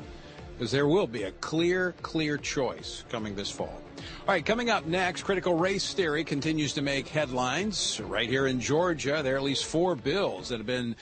[0.58, 3.82] because there will be a clear, clear choice coming this fall.
[4.28, 8.02] All right, coming up next, critical race theory continues to make headlines.
[8.02, 10.96] Right here in Georgia, there are at least four bills that have been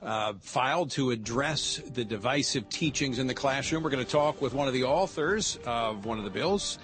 [0.00, 3.82] uh, filed to address the divisive teachings in the classroom.
[3.82, 6.78] We're going to talk with one of the authors of one of the bills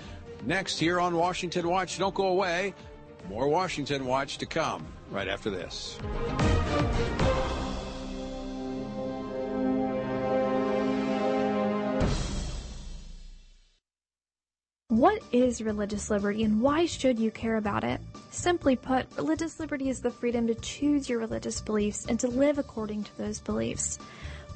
[0.45, 1.99] next here on Washington Watch.
[1.99, 2.75] Don't go away.
[3.29, 5.99] More Washington Watch to come right after this.
[14.99, 18.01] What is religious liberty and why should you care about it?
[18.31, 22.59] Simply put, religious liberty is the freedom to choose your religious beliefs and to live
[22.59, 23.99] according to those beliefs.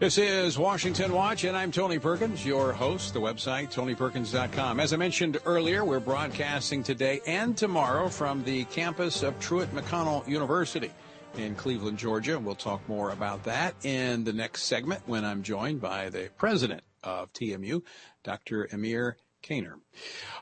[0.00, 4.80] This is Washington Watch, and I'm Tony Perkins, your host, the website, tonyperkins.com.
[4.80, 10.26] As I mentioned earlier, we're broadcasting today and tomorrow from the campus of Truett McConnell
[10.26, 10.90] University
[11.36, 12.38] in Cleveland, Georgia.
[12.38, 16.80] We'll talk more about that in the next segment when I'm joined by the president
[17.04, 17.82] of TMU,
[18.24, 18.70] Dr.
[18.72, 19.74] Emir Caner.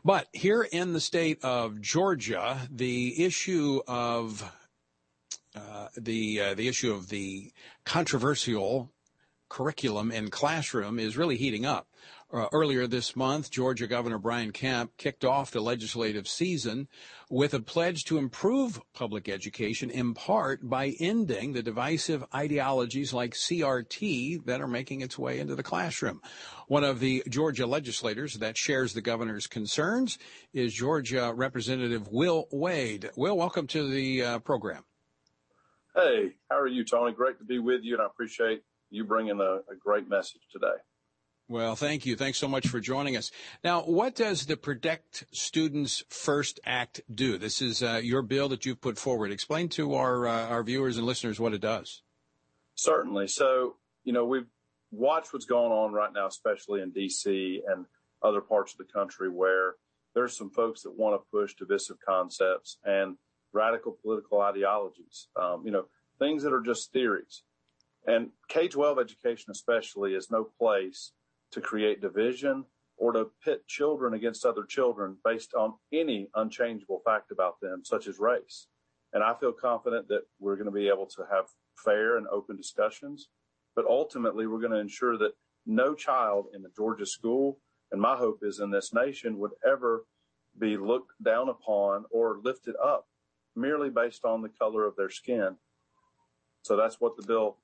[0.04, 4.48] But here in the state of Georgia, the issue of
[5.56, 7.50] uh, the uh, the issue of the
[7.84, 8.92] controversial
[9.48, 11.88] curriculum and classroom is really heating up.
[12.30, 16.86] Uh, earlier this month, Georgia Governor Brian Kemp kicked off the legislative season
[17.30, 23.32] with a pledge to improve public education in part by ending the divisive ideologies like
[23.32, 26.20] CRT that are making its way into the classroom.
[26.66, 30.18] One of the Georgia legislators that shares the governor's concerns
[30.52, 33.08] is Georgia Representative Will Wade.
[33.16, 34.84] Will, welcome to the uh, program.
[35.96, 37.14] Hey, how are you, Tony?
[37.14, 40.76] Great to be with you, and I appreciate you bringing a, a great message today.
[41.50, 42.14] Well, thank you.
[42.14, 43.30] Thanks so much for joining us.
[43.64, 47.38] Now, what does the Protect Students First Act do?
[47.38, 49.32] This is uh, your bill that you've put forward.
[49.32, 52.02] Explain to our uh, our viewers and listeners what it does.
[52.74, 53.28] Certainly.
[53.28, 54.46] So, you know, we've
[54.90, 57.62] watched what's going on right now, especially in D.C.
[57.66, 57.86] and
[58.22, 59.74] other parts of the country, where
[60.14, 63.16] there's some folks that want to push divisive concepts and
[63.54, 65.28] radical political ideologies.
[65.40, 65.86] Um, you know,
[66.18, 67.42] things that are just theories.
[68.08, 71.12] And K 12 education, especially, is no place
[71.52, 72.64] to create division
[72.96, 78.08] or to pit children against other children based on any unchangeable fact about them, such
[78.08, 78.66] as race.
[79.12, 81.44] And I feel confident that we're going to be able to have
[81.76, 83.28] fair and open discussions.
[83.76, 85.34] But ultimately, we're going to ensure that
[85.66, 87.60] no child in the Georgia school,
[87.92, 90.06] and my hope is in this nation, would ever
[90.58, 93.06] be looked down upon or lifted up
[93.54, 95.56] merely based on the color of their skin.
[96.62, 97.58] So that's what the bill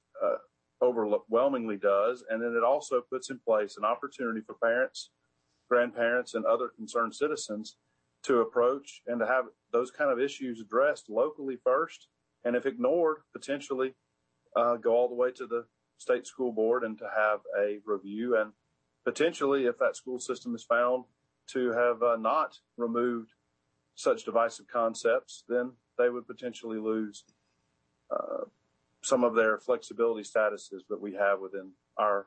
[0.83, 2.25] overwhelmingly does.
[2.29, 5.11] And then it also puts in place an opportunity for parents,
[5.69, 7.77] grandparents, and other concerned citizens
[8.25, 12.09] to approach and to have those kind of issues addressed locally first.
[12.45, 13.95] And if ignored, potentially
[14.57, 15.67] uh, go all the way to the
[15.99, 18.37] state school board and to have a review.
[18.37, 18.53] And
[19.05, 21.05] potentially, if that school system is found
[21.49, 23.33] to have uh, not removed
[23.95, 27.25] such divisive concepts, then they would potentially lose
[28.11, 28.45] uh,
[29.05, 32.27] some of their flexibility statuses that we have within our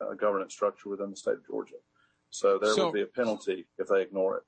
[0.00, 1.76] uh, governance structure within the state of Georgia.
[2.30, 4.42] So there so, would be a penalty if they ignore it.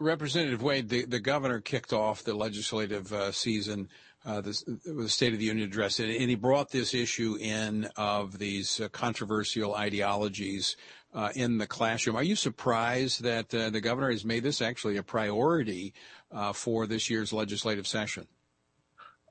[0.00, 3.88] Representative Wade, the, the governor kicked off the legislative uh, season
[4.26, 7.88] uh, the, the State of the Union address, and, and he brought this issue in
[7.96, 10.76] of these uh, controversial ideologies
[11.12, 12.16] uh, in the classroom.
[12.16, 15.92] Are you surprised that uh, the governor has made this actually a priority
[16.32, 18.26] uh, for this year's legislative session?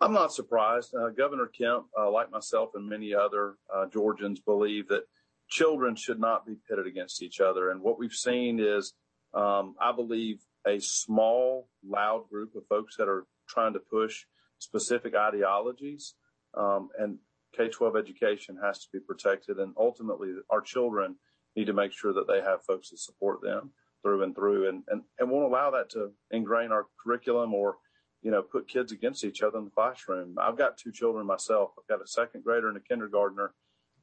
[0.03, 0.93] I'm not surprised.
[0.93, 3.55] Uh, governor Kemp, like myself and many other
[3.91, 5.03] Georgians, believe that
[5.49, 7.69] children should not be pitted against each other.
[7.69, 8.93] And what we've seen is,
[9.33, 14.25] um, I believe, a small, loud group of folks that are trying to push
[14.59, 16.15] specific ideologies.
[16.55, 17.17] Um, and
[17.55, 19.57] K 12 education has to be protected.
[19.57, 21.15] And ultimately, our children
[21.55, 24.83] need to make sure that they have folks that support them through and through and,
[24.87, 27.77] and, and won't allow that to ingrain our curriculum or,
[28.23, 30.35] you know, put kids against each other in the classroom.
[30.39, 31.71] I've got two children myself.
[31.77, 33.53] I've got a second grader and a kindergartner,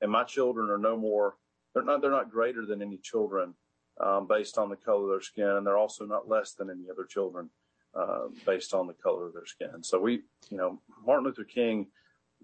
[0.00, 1.36] and my children are no more,
[1.74, 3.54] they're not, they're not greater than any children
[4.00, 6.84] um, based on the color of their skin, and they're also not less than any
[6.90, 7.50] other children
[7.94, 9.82] uh, based on the color of their skin.
[9.82, 11.86] So we, you know, Martin Luther King,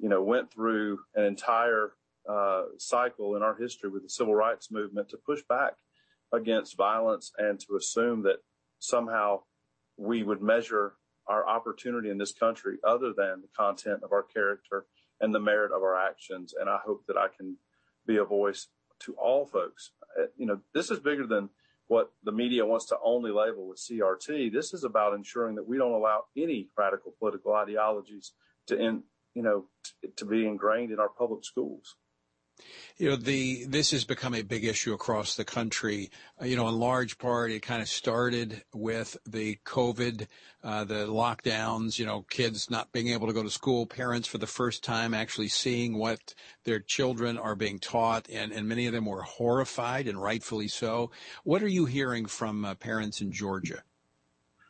[0.01, 1.93] you know, went through an entire
[2.29, 5.75] uh, cycle in our history with the civil rights movement to push back
[6.33, 8.39] against violence and to assume that
[8.79, 9.41] somehow
[9.97, 10.95] we would measure
[11.29, 14.87] our opportunity in this country other than the content of our character
[15.21, 16.55] and the merit of our actions.
[16.59, 17.57] And I hope that I can
[18.07, 18.69] be a voice
[19.01, 19.93] to all folks.
[20.19, 21.51] Uh, you know, this is bigger than
[21.89, 24.53] what the media wants to only label with CRT.
[24.53, 28.33] This is about ensuring that we don't allow any radical political ideologies
[28.67, 29.03] to, in,
[29.35, 31.97] you know, t- to be ingrained in our public schools.
[32.97, 36.11] You know, the this has become a big issue across the country.
[36.41, 40.27] Uh, you know, in large part, it kind of started with the COVID,
[40.65, 41.99] uh, the lockdowns.
[41.99, 45.13] You know, kids not being able to go to school, parents for the first time
[45.13, 50.09] actually seeing what their children are being taught, and and many of them were horrified,
[50.09, 51.11] and rightfully so.
[51.45, 53.83] What are you hearing from uh, parents in Georgia?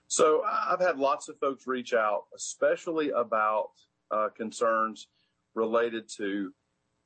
[0.09, 3.71] So I've had lots of folks reach out, especially about
[4.11, 5.09] uh, concerns
[5.55, 6.53] related to,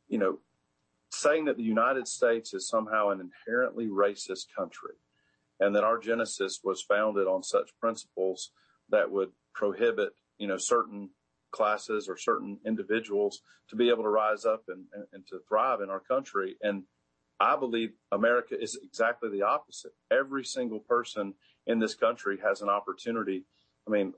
[0.08, 0.38] you know,
[1.10, 4.94] saying that the United States is somehow an inherently racist country
[5.58, 8.52] and that our genesis was founded on such principles
[8.88, 11.10] that would prohibit, you know, certain
[11.50, 15.80] classes or certain individuals to be able to rise up and, and, and to thrive
[15.80, 16.56] in our country.
[16.62, 16.84] And
[17.40, 19.92] I believe America is exactly the opposite.
[20.10, 21.34] Every single person
[21.66, 23.44] in this country has an opportunity.
[23.86, 24.14] I mean,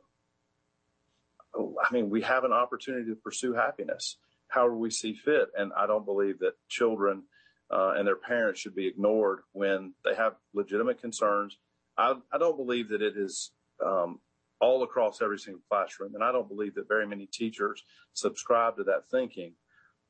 [1.56, 4.16] I mean, we have an opportunity to pursue happiness
[4.52, 5.48] however we see fit.
[5.56, 7.24] And I don't believe that children
[7.70, 11.58] uh, and their parents should be ignored when they have legitimate concerns.
[11.96, 13.52] I, I don't believe that it is
[13.84, 14.20] um,
[14.60, 18.84] all across every single classroom, and I don't believe that very many teachers subscribe to
[18.84, 19.54] that thinking.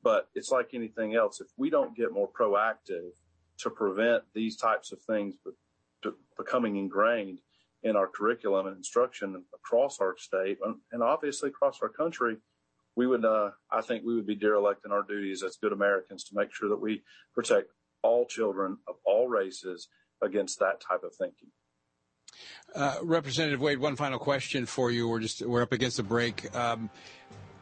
[0.03, 1.39] But it's like anything else.
[1.39, 3.11] If we don't get more proactive
[3.59, 5.35] to prevent these types of things
[6.37, 7.39] becoming ingrained
[7.83, 10.57] in our curriculum and instruction across our state
[10.91, 12.35] and obviously across our country,
[12.95, 16.23] we would, uh, I think we would be derelict in our duties as good Americans
[16.25, 17.03] to make sure that we
[17.33, 19.87] protect all children of all races
[20.21, 21.49] against that type of thinking.
[22.75, 25.07] Uh, Representative Wade, one final question for you.
[25.07, 26.53] We're just we're up against the break.
[26.55, 26.89] Um,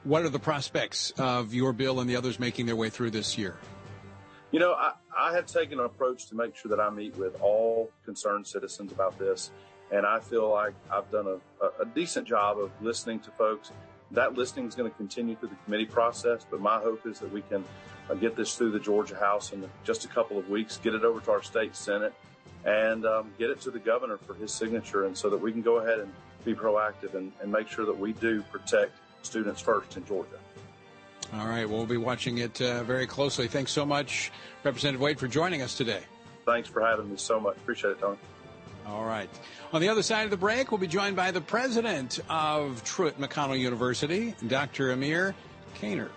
[0.03, 3.37] what are the prospects of your bill and the others making their way through this
[3.37, 3.57] year?
[4.51, 7.39] You know, I, I have taken an approach to make sure that I meet with
[7.41, 9.51] all concerned citizens about this,
[9.91, 13.71] and I feel like I've done a, a decent job of listening to folks
[14.12, 17.32] that listing is going to continue through the committee process, but my hope is that
[17.32, 17.63] we can
[18.10, 21.04] uh, get this through the Georgia House in just a couple of weeks, get it
[21.04, 22.13] over to our state Senate,
[22.65, 25.62] and um, get it to the governor for his signature, and so that we can
[25.62, 26.12] go ahead and
[26.43, 30.39] be proactive and, and make sure that we do protect students first in Georgia.
[31.34, 33.47] All right, well, we'll be watching it uh, very closely.
[33.47, 34.32] Thanks so much,
[34.63, 36.02] Representative Wade, for joining us today.
[36.45, 37.56] Thanks for having me so much.
[37.58, 38.17] Appreciate it, Tony.
[38.91, 39.30] All right.
[39.71, 43.17] On the other side of the break, we'll be joined by the president of Truett
[43.19, 44.91] McConnell University, Dr.
[44.91, 45.34] Emir
[45.80, 46.10] Caner.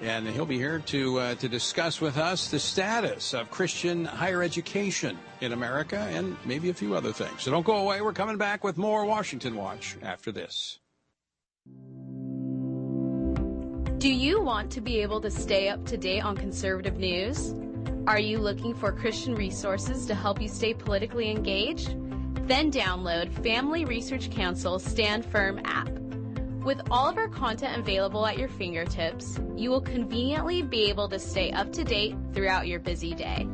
[0.00, 4.42] And he'll be here to, uh, to discuss with us the status of Christian higher
[4.42, 7.42] education in America and maybe a few other things.
[7.42, 8.00] So don't go away.
[8.00, 10.78] We're coming back with more Washington Watch after this.
[13.98, 17.54] Do you want to be able to stay up to date on conservative news?
[18.06, 21.96] Are you looking for Christian resources to help you stay politically engaged?
[22.46, 25.88] Then download Family Research Council Stand Firm app.
[26.64, 31.18] With all of our content available at your fingertips, you will conveniently be able to
[31.18, 33.48] stay up to date throughout your busy day.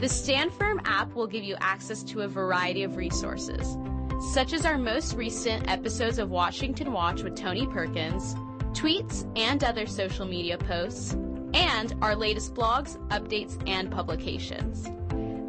[0.00, 3.78] The Stand Firm app will give you access to a variety of resources,
[4.34, 8.34] such as our most recent episodes of Washington Watch with Tony Perkins,
[8.72, 11.14] tweets and other social media posts,
[11.54, 14.86] and our latest blogs, updates, and publications.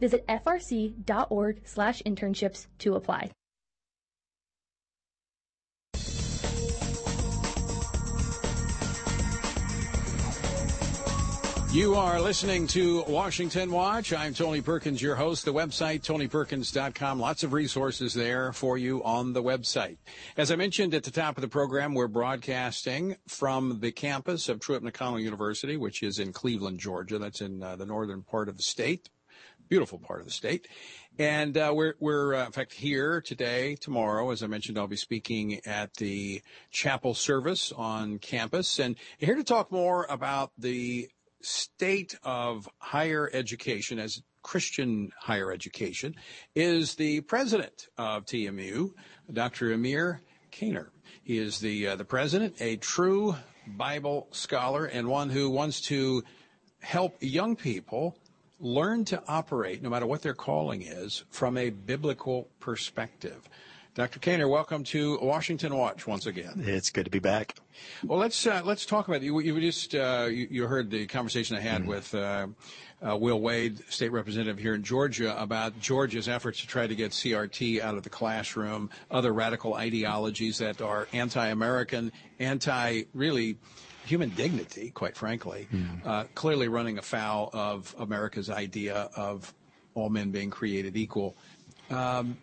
[0.00, 3.30] Visit frc.org slash internships to apply.
[11.70, 14.14] You are listening to Washington Watch.
[14.14, 15.44] I'm Tony Perkins, your host.
[15.44, 17.20] The website, tonyperkins.com.
[17.20, 19.98] Lots of resources there for you on the website.
[20.38, 24.60] As I mentioned at the top of the program, we're broadcasting from the campus of
[24.60, 27.18] Truett McConnell University, which is in Cleveland, Georgia.
[27.18, 29.10] That's in uh, the northern part of the state
[29.68, 30.68] beautiful part of the state.
[31.18, 34.96] And uh, we're, we're uh, in fact, here today, tomorrow, as I mentioned, I'll be
[34.96, 38.78] speaking at the chapel service on campus.
[38.78, 41.08] And here to talk more about the
[41.40, 46.14] state of higher education as Christian higher education
[46.54, 48.92] is the president of TMU,
[49.32, 49.72] Dr.
[49.72, 50.20] Emir
[50.52, 50.88] Caner.
[51.22, 56.22] He is the uh, the president, a true Bible scholar, and one who wants to
[56.80, 58.16] help young people
[58.60, 63.48] learn to operate, no matter what their calling is, from a biblical perspective.
[63.94, 64.20] Dr.
[64.20, 66.62] Caner, welcome to Washington Watch once again.
[66.64, 67.56] It's good to be back.
[68.04, 69.40] Well, let's uh, let's talk about you.
[69.40, 71.90] You just uh, you, you, heard the conversation I had mm-hmm.
[71.90, 72.46] with uh,
[73.04, 77.10] uh, Will Wade, state representative here in Georgia, about Georgia's efforts to try to get
[77.10, 83.56] CRT out of the classroom, other radical ideologies that are anti-American, anti really
[84.08, 86.06] human dignity, quite frankly, mm.
[86.06, 89.52] uh, clearly running afoul of America's idea of
[89.94, 91.36] all men being created equal.
[91.90, 92.38] Um,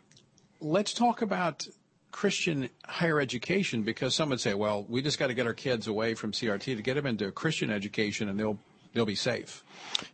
[0.59, 1.68] let's talk about
[2.11, 5.88] Christian higher education because some would say, well, we just got to get our kids
[5.88, 8.59] away from CRT to get them into Christian education and they'll
[8.95, 9.63] they'll be safe.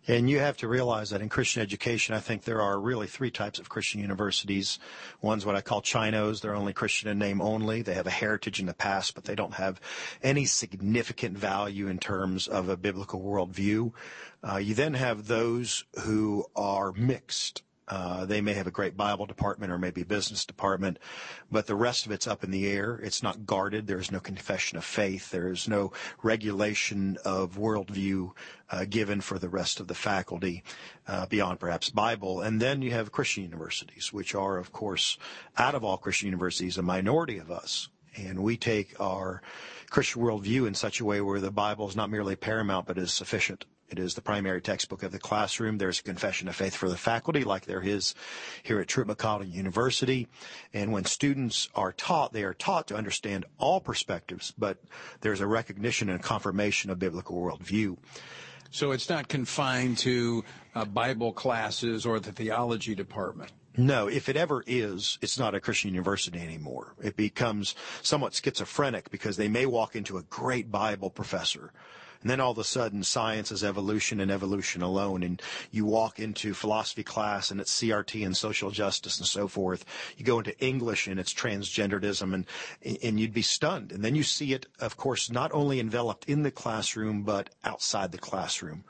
[0.07, 3.31] And you have to realize that in Christian education, I think there are really three
[3.31, 4.79] types of Christian universities.
[5.21, 6.41] One's what I call Chinos.
[6.41, 7.81] They're only Christian in name only.
[7.81, 9.79] They have a heritage in the past, but they don't have
[10.21, 13.93] any significant value in terms of a biblical worldview.
[14.43, 17.63] Uh, you then have those who are mixed.
[17.91, 20.97] Uh, they may have a great Bible department or maybe business department,
[21.51, 22.97] but the rest of it's up in the air.
[23.03, 23.85] It's not guarded.
[23.85, 25.29] There's no confession of faith.
[25.29, 25.91] There's no
[26.23, 28.31] regulation of worldview
[28.69, 30.63] uh, given for the rest of the faculty
[31.05, 32.39] uh, beyond perhaps Bible.
[32.39, 35.17] And then you have Christian universities, which are, of course,
[35.57, 37.89] out of all Christian universities, a minority of us.
[38.15, 39.41] And we take our
[39.89, 43.11] Christian worldview in such a way where the Bible is not merely paramount, but is
[43.11, 43.65] sufficient.
[43.91, 45.77] It is the primary textbook of the classroom.
[45.77, 48.15] There's a confession of faith for the faculty, like there is
[48.63, 50.29] here at Truett McConnell University.
[50.73, 54.77] And when students are taught, they are taught to understand all perspectives, but
[55.19, 57.97] there's a recognition and confirmation of biblical worldview.
[58.69, 63.51] So it's not confined to uh, Bible classes or the theology department.
[63.75, 66.93] No, if it ever is, it's not a Christian university anymore.
[67.01, 71.73] It becomes somewhat schizophrenic because they may walk into a great Bible professor
[72.21, 75.23] and then all of a sudden, science is evolution and evolution alone.
[75.23, 75.41] And
[75.71, 79.85] you walk into philosophy class and it's CRT and social justice and so forth.
[80.17, 82.45] You go into English and it's transgenderism and,
[83.03, 83.91] and you'd be stunned.
[83.91, 88.11] And then you see it, of course, not only enveloped in the classroom, but outside
[88.11, 88.83] the classroom.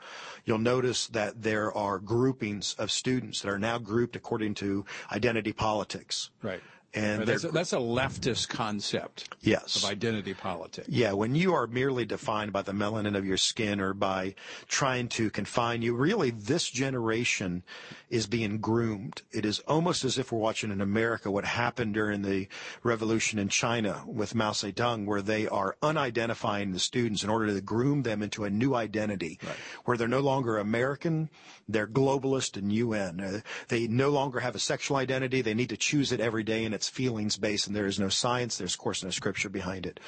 [0.44, 5.52] You'll notice that there are groupings of students that are now grouped according to identity
[5.52, 6.30] politics.
[6.42, 6.60] Right.
[6.94, 9.76] And that's a, that's, a, leftist concept yes.
[9.76, 10.88] of identity politics.
[10.90, 14.34] Yeah, when you are merely defined by the melanin of your skin or by
[14.68, 17.62] trying to confine you, really this generation
[18.10, 19.22] is being groomed.
[19.32, 22.46] It is almost as if we're watching in America what happened during the
[22.82, 27.60] revolution in China with Mao Zedong, where they are unidentifying the students in order to
[27.62, 29.56] groom them into a new identity, right.
[29.86, 31.30] where they're no longer American,
[31.66, 33.20] they're globalist and UN.
[33.20, 35.40] Uh, they no longer have a sexual identity.
[35.40, 38.08] They need to choose it every day, and it's feelings based, and there is no
[38.08, 38.58] science.
[38.58, 40.00] There's, of course, no scripture behind it.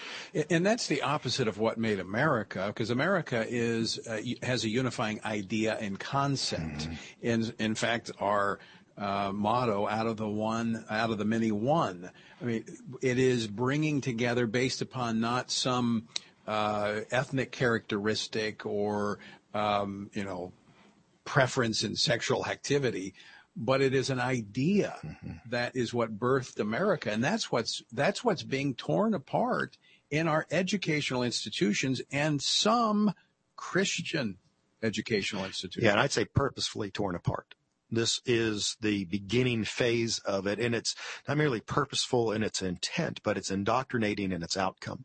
[0.50, 5.20] And that's the opposite of what made America, because America is uh, has a unifying
[5.24, 6.62] idea and concept.
[6.62, 6.94] Mm-hmm.
[7.22, 8.58] In in fact, our
[8.96, 12.08] uh, motto out of the one out of the many one
[12.40, 12.64] i mean
[13.02, 16.06] it is bringing together based upon not some
[16.46, 19.18] uh, ethnic characteristic or
[19.52, 20.52] um, you know
[21.24, 23.14] preference in sexual activity,
[23.56, 25.32] but it is an idea mm-hmm.
[25.50, 29.76] that is what birthed America, and that's what's that's what's being torn apart
[30.10, 33.14] in our educational institutions and some
[33.56, 34.38] Christian
[34.82, 35.84] educational institutions.
[35.84, 37.54] Yeah, and I'd say purposefully torn apart.
[37.90, 40.94] This is the beginning phase of it, and it's
[41.28, 45.04] not merely purposeful in its intent, but it's indoctrinating in its outcome.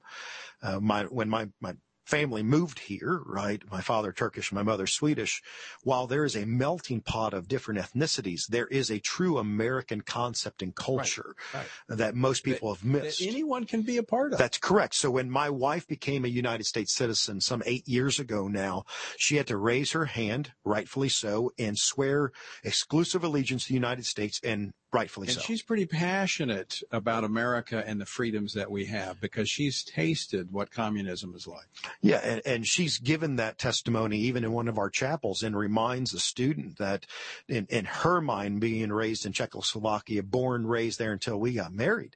[0.62, 1.76] Uh, my, when my, my
[2.10, 3.62] family moved here, right?
[3.72, 5.44] My father Turkish, my mother Swedish.
[5.84, 10.64] While there is a melting pot of different ethnicities, there is a true American concept
[10.64, 11.98] and culture right, right.
[11.98, 13.22] that most people that, have missed.
[13.22, 14.40] anyone can be a part of.
[14.40, 14.96] That's correct.
[14.96, 18.86] So when my wife became a United States citizen some eight years ago now,
[19.16, 22.32] she had to raise her hand, rightfully so, and swear
[22.64, 25.42] exclusive allegiance to the United States and rightfully and so.
[25.42, 30.72] she's pretty passionate about America and the freedoms that we have because she's tasted what
[30.72, 31.68] communism is like.
[32.02, 36.14] Yeah, and, and she's given that testimony even in one of our chapels and reminds
[36.14, 37.06] a student that
[37.48, 42.16] in, in her mind, being raised in Czechoslovakia, born, raised there until we got married,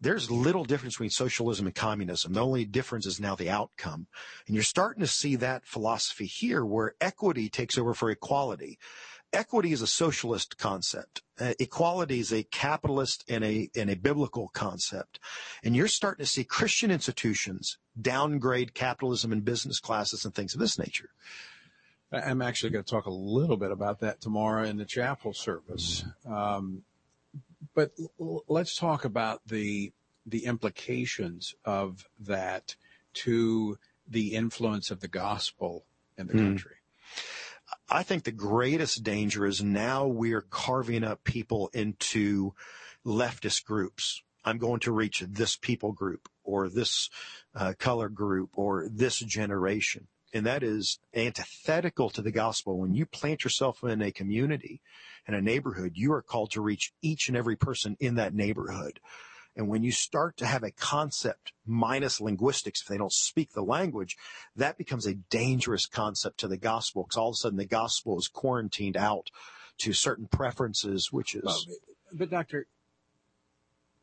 [0.00, 2.34] there's little difference between socialism and communism.
[2.34, 4.06] The only difference is now the outcome.
[4.46, 8.78] And you're starting to see that philosophy here where equity takes over for equality
[9.34, 11.22] equity is a socialist concept.
[11.38, 15.18] Uh, equality is a capitalist and a, and a biblical concept.
[15.62, 20.60] And you're starting to see Christian institutions downgrade capitalism and business classes and things of
[20.60, 21.10] this nature.
[22.12, 26.04] I'm actually going to talk a little bit about that tomorrow in the chapel service.
[26.26, 26.82] Um,
[27.74, 29.92] but l- let's talk about the
[30.26, 32.76] the implications of that
[33.12, 33.78] to
[34.08, 35.84] the influence of the gospel
[36.16, 36.38] in the mm.
[36.38, 36.76] country.
[37.88, 42.54] I think the greatest danger is now we're carving up people into
[43.04, 44.22] leftist groups.
[44.44, 47.08] I'm going to reach this people group or this
[47.54, 50.08] uh, color group or this generation.
[50.32, 52.78] And that is antithetical to the gospel.
[52.78, 54.80] When you plant yourself in a community,
[55.28, 58.98] in a neighborhood, you are called to reach each and every person in that neighborhood.
[59.56, 63.62] And when you start to have a concept minus linguistics, if they don't speak the
[63.62, 64.16] language,
[64.56, 68.18] that becomes a dangerous concept to the gospel because all of a sudden the gospel
[68.18, 69.30] is quarantined out
[69.78, 71.44] to certain preferences, which is.
[71.44, 71.60] Well,
[72.12, 72.66] but Dr.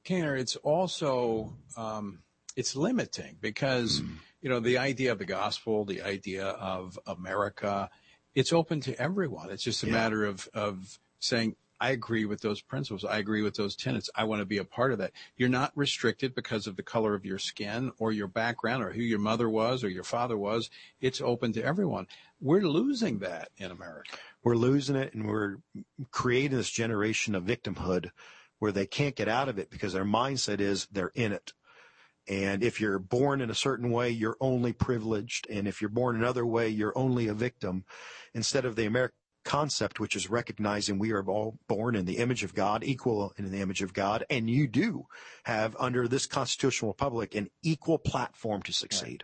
[0.06, 2.20] Caner, it's also, um,
[2.56, 4.16] it's limiting because, mm.
[4.42, 7.90] you know, the idea of the gospel, the idea of America,
[8.36, 9.50] it's open to everyone.
[9.50, 9.94] It's just a yeah.
[9.94, 13.04] matter of, of saying, I agree with those principles.
[13.04, 14.08] I agree with those tenets.
[14.14, 15.14] I want to be a part of that.
[15.36, 19.02] You're not restricted because of the color of your skin or your background or who
[19.02, 20.70] your mother was or your father was.
[21.02, 22.06] It's open to everyone.
[22.40, 24.16] We're losing that in America.
[24.44, 25.58] We're losing it and we're
[26.12, 28.12] creating this generation of victimhood
[28.60, 31.54] where they can't get out of it because their mindset is they're in it.
[32.28, 35.48] And if you're born in a certain way, you're only privileged.
[35.50, 37.86] And if you're born another way, you're only a victim.
[38.36, 42.44] Instead of the American concept, which is recognizing we are all born in the image
[42.44, 45.06] of God, equal in the image of God, and you do
[45.44, 49.24] have under this constitutional republic an equal platform to succeed.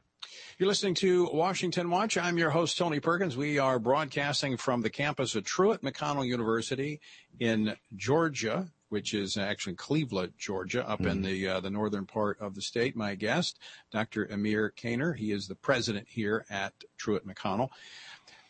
[0.58, 2.18] You're listening to Washington Watch.
[2.18, 3.38] I'm your host, Tony Perkins.
[3.38, 7.00] We are broadcasting from the campus of Truett McConnell University
[7.40, 11.12] in Georgia, which is actually Cleveland, Georgia, up mm.
[11.12, 12.96] in the uh, the northern part of the state.
[12.96, 13.60] My guest,
[13.92, 14.26] Dr.
[14.26, 17.70] Emir Caner, he is the president here at Truett McConnell.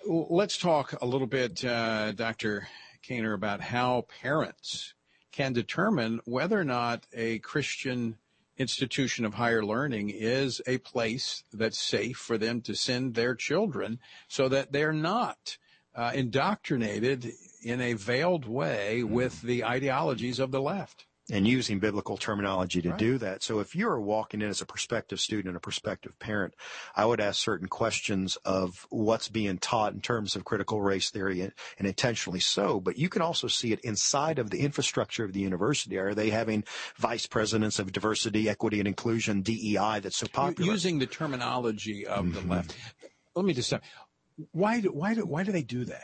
[0.10, 2.70] Let's talk a little bit, uh, Dr.
[3.05, 4.93] Caner, about how parents
[5.34, 8.18] can determine whether or not a Christian
[8.58, 13.99] institution of higher learning is a place that's safe for them to send their children
[14.30, 15.58] so that they're not
[15.93, 22.17] uh, indoctrinated in a veiled way with the ideologies of the left and using biblical
[22.17, 22.97] terminology to right.
[22.97, 23.43] do that.
[23.43, 26.53] So if you're walking in as a prospective student, and a prospective parent,
[26.95, 31.41] I would ask certain questions of what's being taught in terms of critical race theory
[31.41, 35.34] and, and, intentionally so, but you can also see it inside of the infrastructure of
[35.34, 35.97] the university.
[35.97, 36.63] Are they having
[36.97, 40.71] vice presidents of diversity, equity, and inclusion, DEI, that's so popular?
[40.71, 42.47] Using the terminology of mm-hmm.
[42.47, 42.75] the left.
[43.36, 43.80] Let me just say,
[44.51, 46.03] why do, why do, why do they do that?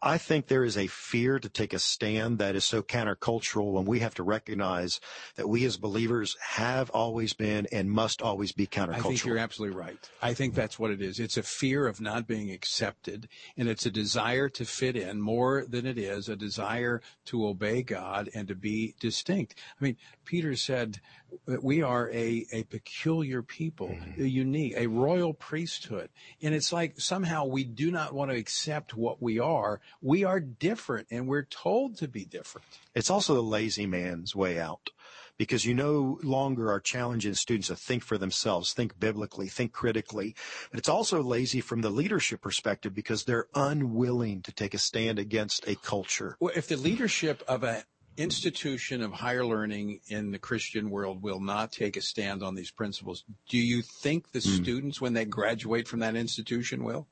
[0.00, 3.84] I think there is a fear to take a stand that is so countercultural when
[3.84, 5.00] we have to recognize
[5.36, 8.96] that we as believers have always been and must always be countercultural.
[8.96, 9.98] I think you're absolutely right.
[10.20, 11.18] I think that's what it is.
[11.18, 15.64] It's a fear of not being accepted and it's a desire to fit in more
[15.68, 19.56] than it is a desire to obey God and to be distinct.
[19.80, 21.00] I mean, Peter said,
[21.46, 24.22] that we are a, a peculiar people, mm-hmm.
[24.22, 26.10] a unique, a royal priesthood.
[26.42, 29.71] And it's like somehow we do not want to accept what we are.
[30.00, 32.66] We are different and we're told to be different.
[32.94, 34.90] It's also the lazy man's way out
[35.38, 40.34] because you no longer are challenging students to think for themselves, think biblically, think critically.
[40.70, 45.18] But it's also lazy from the leadership perspective because they're unwilling to take a stand
[45.18, 46.36] against a culture.
[46.38, 47.84] Well, if the leadership of a
[48.16, 52.70] institution of higher learning in the Christian world will not take a stand on these
[52.70, 53.24] principles.
[53.48, 54.62] Do you think the mm.
[54.62, 57.08] students, when they graduate from that institution, will?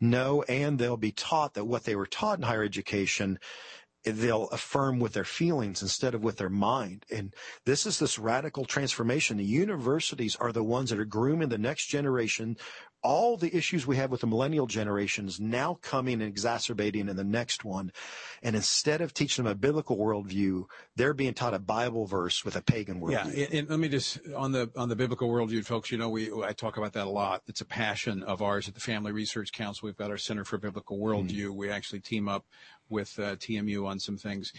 [0.00, 3.38] No, and they'll be taught that what they were taught in higher education
[4.04, 7.04] they'll affirm with their feelings instead of with their mind.
[7.10, 7.34] And
[7.66, 9.36] this is this radical transformation.
[9.36, 12.56] The universities are the ones that are grooming the next generation
[13.02, 17.24] all the issues we have with the millennial generations now coming and exacerbating in the
[17.24, 17.92] next one.
[18.42, 20.64] And instead of teaching them a biblical worldview,
[20.96, 23.36] they're being taught a Bible verse with a pagan worldview.
[23.36, 25.90] Yeah, and, and let me just on the on the biblical worldview, folks.
[25.90, 27.42] You know, we I talk about that a lot.
[27.46, 29.86] It's a passion of ours at the Family Research Council.
[29.86, 31.46] We've got our Center for Biblical Worldview.
[31.46, 31.56] Mm-hmm.
[31.56, 32.44] We actually team up
[32.90, 34.52] with uh, TMU on some things.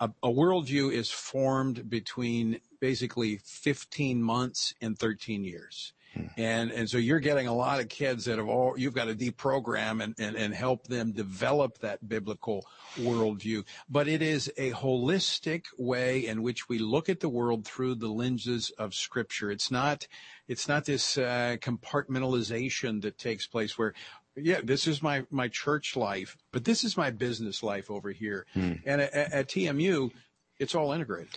[0.00, 5.92] A, a worldview is formed between basically 15 months and 13 years.
[6.36, 9.14] And, and so you're getting a lot of kids that have all, you've got to
[9.14, 12.64] deprogram and, and, and help them develop that biblical
[12.96, 13.64] worldview.
[13.88, 18.08] But it is a holistic way in which we look at the world through the
[18.08, 19.50] lenses of scripture.
[19.50, 20.06] It's not,
[20.48, 23.94] it's not this uh, compartmentalization that takes place where
[24.42, 28.46] yeah, this is my, my church life, but this is my business life over here.
[28.54, 28.74] Hmm.
[28.84, 30.10] And at, at TMU,
[30.58, 31.28] it's all integrated.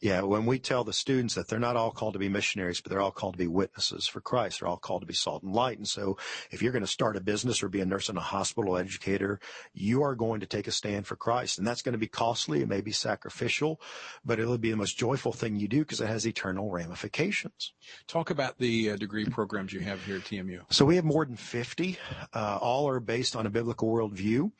[0.00, 2.90] Yeah, when we tell the students that they're not all called to be missionaries, but
[2.90, 4.60] they're all called to be witnesses for Christ.
[4.60, 5.78] They're all called to be salt and light.
[5.78, 6.18] And so
[6.50, 9.40] if you're going to start a business or be a nurse in a hospital educator,
[9.72, 11.58] you are going to take a stand for Christ.
[11.58, 12.60] And that's going to be costly.
[12.60, 13.80] It may be sacrificial,
[14.24, 17.72] but it'll be the most joyful thing you do because it has eternal ramifications.
[18.06, 20.60] Talk about the uh, degree programs you have here at TMU.
[20.70, 21.98] So we have more than 50.
[22.34, 24.50] Uh, all are based on a biblical worldview.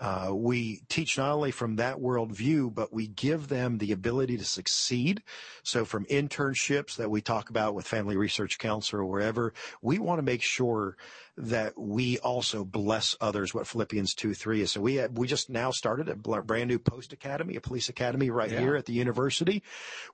[0.00, 4.44] Uh, we teach not only from that worldview, but we give them the ability to
[4.44, 5.22] succeed.
[5.62, 10.18] So from internships that we talk about with Family Research Council or wherever, we want
[10.18, 10.96] to make sure
[11.40, 14.72] that we also bless others, what Philippians 2, 3 is.
[14.72, 18.30] So we have, we just now started a brand new post academy, a police academy
[18.30, 18.60] right yeah.
[18.60, 19.62] here at the university.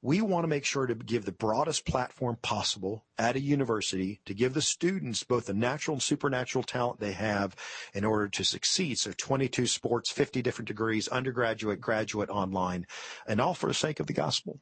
[0.02, 4.34] We want to make sure to give the broadest platform possible at a university to
[4.34, 7.56] give the students both the natural and supernatural talent they have
[7.94, 8.98] in order to succeed.
[8.98, 12.86] So 22 sports, 50 different degrees, undergraduate, graduate, online,
[13.26, 14.60] and all for the sake of the gospel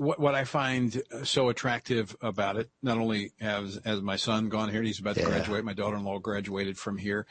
[0.00, 4.70] what, what I find so attractive about it, not only has, has my son gone
[4.70, 7.26] here, he's about to graduate, my daughter-in-law graduated from here,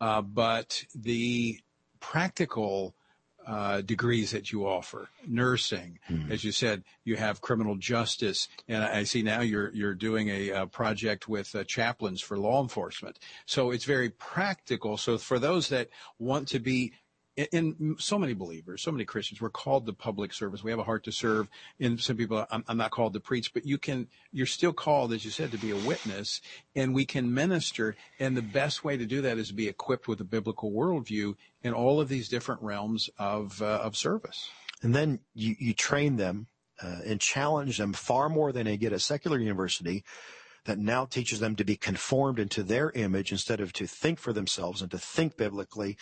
[0.00, 1.60] uh, but the
[2.00, 2.94] practical
[3.46, 6.32] uh, degrees that you offer, nursing, mm-hmm.
[6.32, 10.48] as you said, you have criminal justice, and I see now you're you're doing a,
[10.48, 13.18] a project with uh, chaplains for law enforcement.
[13.44, 14.96] So it's very practical.
[14.96, 16.94] So for those that want to be
[17.36, 20.62] in so many believers, so many Christians, we're called to public service.
[20.62, 21.48] We have a heart to serve.
[21.80, 25.12] And some people, I'm, I'm, not called to preach, but you can, you're still called,
[25.12, 26.40] as you said, to be a witness
[26.76, 27.96] and we can minister.
[28.20, 31.34] And the best way to do that is to be equipped with a biblical worldview
[31.62, 34.48] in all of these different realms of, uh, of service.
[34.82, 36.46] And then you, you train them
[36.80, 40.04] uh, and challenge them far more than they get at secular university
[40.64, 44.32] that now teaches them to be conformed into their image instead of to think for
[44.32, 45.96] themselves and to think biblically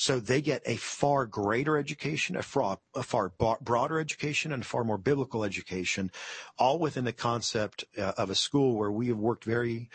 [0.00, 4.64] So they get a far greater education, a far, a far broader education, and a
[4.64, 6.12] far more biblical education,
[6.56, 9.90] all within the concept uh, of a school where we have worked very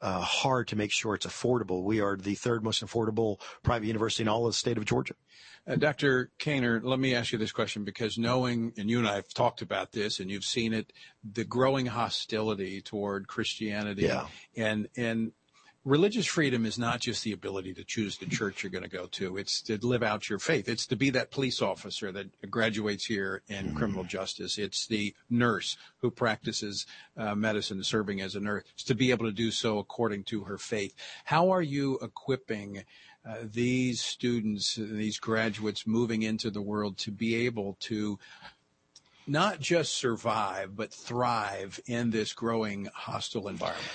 [0.00, 1.84] uh, hard to make sure it's affordable.
[1.84, 5.14] We are the third most affordable private university in all of the state of Georgia.
[5.68, 6.32] Uh, Dr.
[6.40, 9.62] Caner, let me ask you this question because knowing, and you and I have talked
[9.62, 10.92] about this, and you've seen it,
[11.22, 14.26] the growing hostility toward Christianity, yeah.
[14.56, 15.30] and and
[15.84, 19.06] religious freedom is not just the ability to choose the church you're going to go
[19.06, 19.36] to.
[19.36, 20.68] It's to live out your faith.
[20.68, 23.76] It's to be that police officer that graduates here in mm.
[23.76, 24.58] criminal justice.
[24.58, 28.64] It's the nurse who practices uh, medicine, serving as a nurse.
[28.74, 30.94] It's to be able to do so according to her faith.
[31.24, 32.84] How are you equipping
[33.26, 38.18] uh, these students, these graduates moving into the world to be able to
[39.26, 43.88] not just survive, but thrive in this growing hostile environment?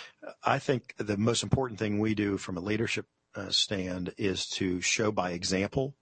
[0.44, 3.06] I think the most important thing we do from a leadership
[3.36, 5.96] uh, stand is to show by example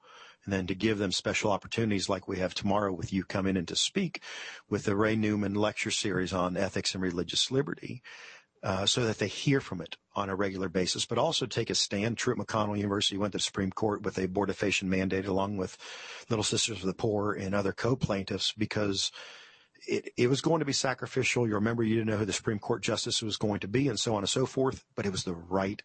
[0.45, 3.65] and then to give them special opportunities like we have tomorrow with you coming in
[3.65, 4.21] to speak
[4.69, 8.01] with the Ray Newman lecture series on ethics and religious liberty.
[8.67, 11.75] Uh, so that they hear from it on a regular basis, but also take a
[11.75, 12.17] stand.
[12.17, 15.77] Truett McConnell University went to the Supreme Court with a abortifacient mandate along with
[16.29, 19.09] Little Sisters of the Poor and other co-plaintiffs because
[19.87, 21.47] it, it was going to be sacrificial.
[21.47, 23.97] You remember you didn't know who the Supreme Court justice was going to be and
[23.97, 25.81] so on and so forth, but it was the right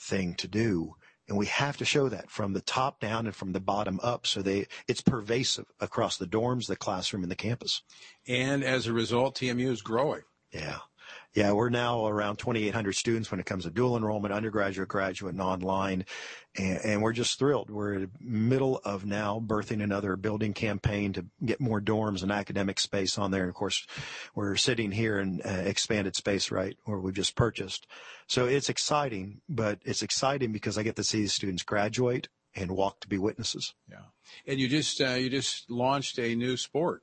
[0.00, 0.94] thing to do.
[1.28, 4.26] And we have to show that from the top down and from the bottom up.
[4.26, 7.82] So they, it's pervasive across the dorms, the classroom, and the campus.
[8.26, 10.22] And as a result, TMU is growing.
[10.50, 10.78] Yeah.
[11.36, 15.42] Yeah, we're now around 2,800 students when it comes to dual enrollment, undergraduate, graduate, and
[15.42, 16.06] online.
[16.56, 17.68] And, and, we're just thrilled.
[17.68, 22.32] We're in the middle of now birthing another building campaign to get more dorms and
[22.32, 23.42] academic space on there.
[23.42, 23.86] And of course,
[24.34, 27.86] we're sitting here in uh, expanded space, right, where we've just purchased.
[28.26, 32.70] So it's exciting, but it's exciting because I get to see the students graduate and
[32.70, 33.74] walk to be witnesses.
[33.90, 34.06] Yeah.
[34.46, 37.02] And you just, uh, you just launched a new sport.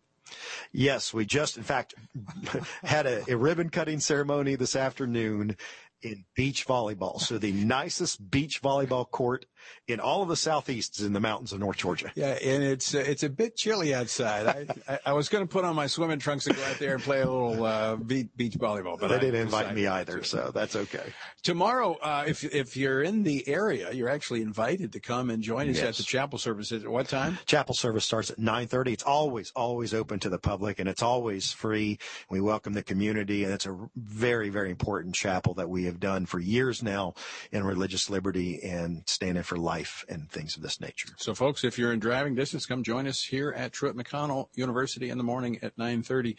[0.71, 1.93] Yes, we just, in fact,
[2.83, 5.57] had a, a ribbon cutting ceremony this afternoon
[6.01, 7.19] in beach volleyball.
[7.19, 9.45] So the nicest beach volleyball court
[9.87, 12.11] in all of the southeast is in the mountains of North Georgia.
[12.15, 14.47] Yeah, and it's uh, it's a bit chilly outside.
[14.47, 16.95] I, I, I, was going to put on my swimming trunks and go out there
[16.95, 20.23] and play a little uh, beach, beach volleyball, but they didn't invite me either, to.
[20.23, 21.13] so that's okay.
[21.41, 25.69] Tomorrow, uh, if if you're in the area, you're actually invited to come and join
[25.69, 25.85] us yes.
[25.85, 26.71] at the chapel service.
[26.71, 27.37] At what time?
[27.45, 28.93] Chapel service starts at 9:30.
[28.93, 31.99] It's always always open to the public, and it's always free.
[32.29, 36.25] We welcome the community, and it's a very very important chapel that we have done
[36.25, 37.13] for years now
[37.51, 41.09] in religious liberty and standing for life life and things of this nature.
[41.17, 45.09] So, folks, if you're in driving distance, come join us here at Truett McConnell University
[45.09, 46.35] in the morning at 9:30.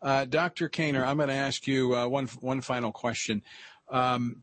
[0.00, 0.68] Uh, Dr.
[0.68, 3.42] Caner, I'm going to ask you uh, one one final question.
[3.90, 4.42] Um,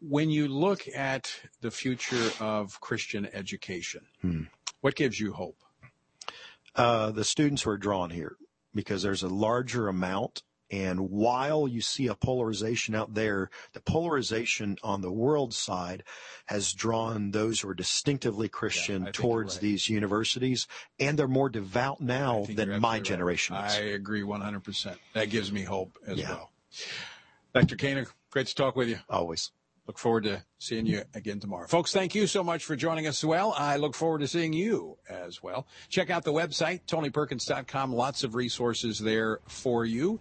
[0.00, 4.42] when you look at the future of Christian education, hmm.
[4.80, 5.58] what gives you hope?
[6.74, 8.36] Uh, the students who are drawn here,
[8.74, 14.76] because there's a larger amount and while you see a polarization out there, the polarization
[14.82, 16.04] on the world side
[16.46, 19.62] has drawn those who are distinctively Christian yeah, towards right.
[19.62, 20.66] these universities,
[20.98, 23.70] and they're more devout now than my generation right.
[23.70, 24.96] I agree 100%.
[25.14, 26.30] That gives me hope as yeah.
[26.30, 26.50] well.
[27.52, 27.76] Dr.
[27.76, 28.98] Caner, great to talk with you.
[29.08, 29.50] Always.
[29.90, 31.66] Look forward to seeing you again tomorrow.
[31.66, 33.52] Folks, thank you so much for joining us as well.
[33.58, 35.66] I look forward to seeing you as well.
[35.88, 37.92] Check out the website, tonyperkins.com.
[37.92, 40.20] Lots of resources there for you.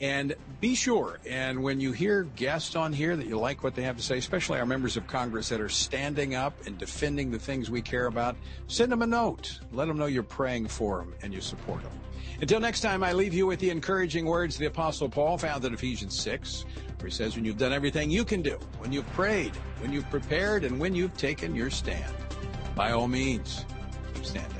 [0.00, 3.82] And be sure, and when you hear guests on here that you like what they
[3.82, 7.38] have to say, especially our members of Congress that are standing up and defending the
[7.38, 8.36] things we care about,
[8.66, 9.60] send them a note.
[9.72, 11.92] Let them know you're praying for them and you support them.
[12.40, 15.62] Until next time, I leave you with the encouraging words of the Apostle Paul found
[15.66, 16.64] in Ephesians 6,
[16.98, 20.08] where he says, When you've done everything you can do, when you've prayed, when you've
[20.08, 22.14] prepared, and when you've taken your stand,
[22.74, 23.66] by all means,
[24.14, 24.59] keep standing.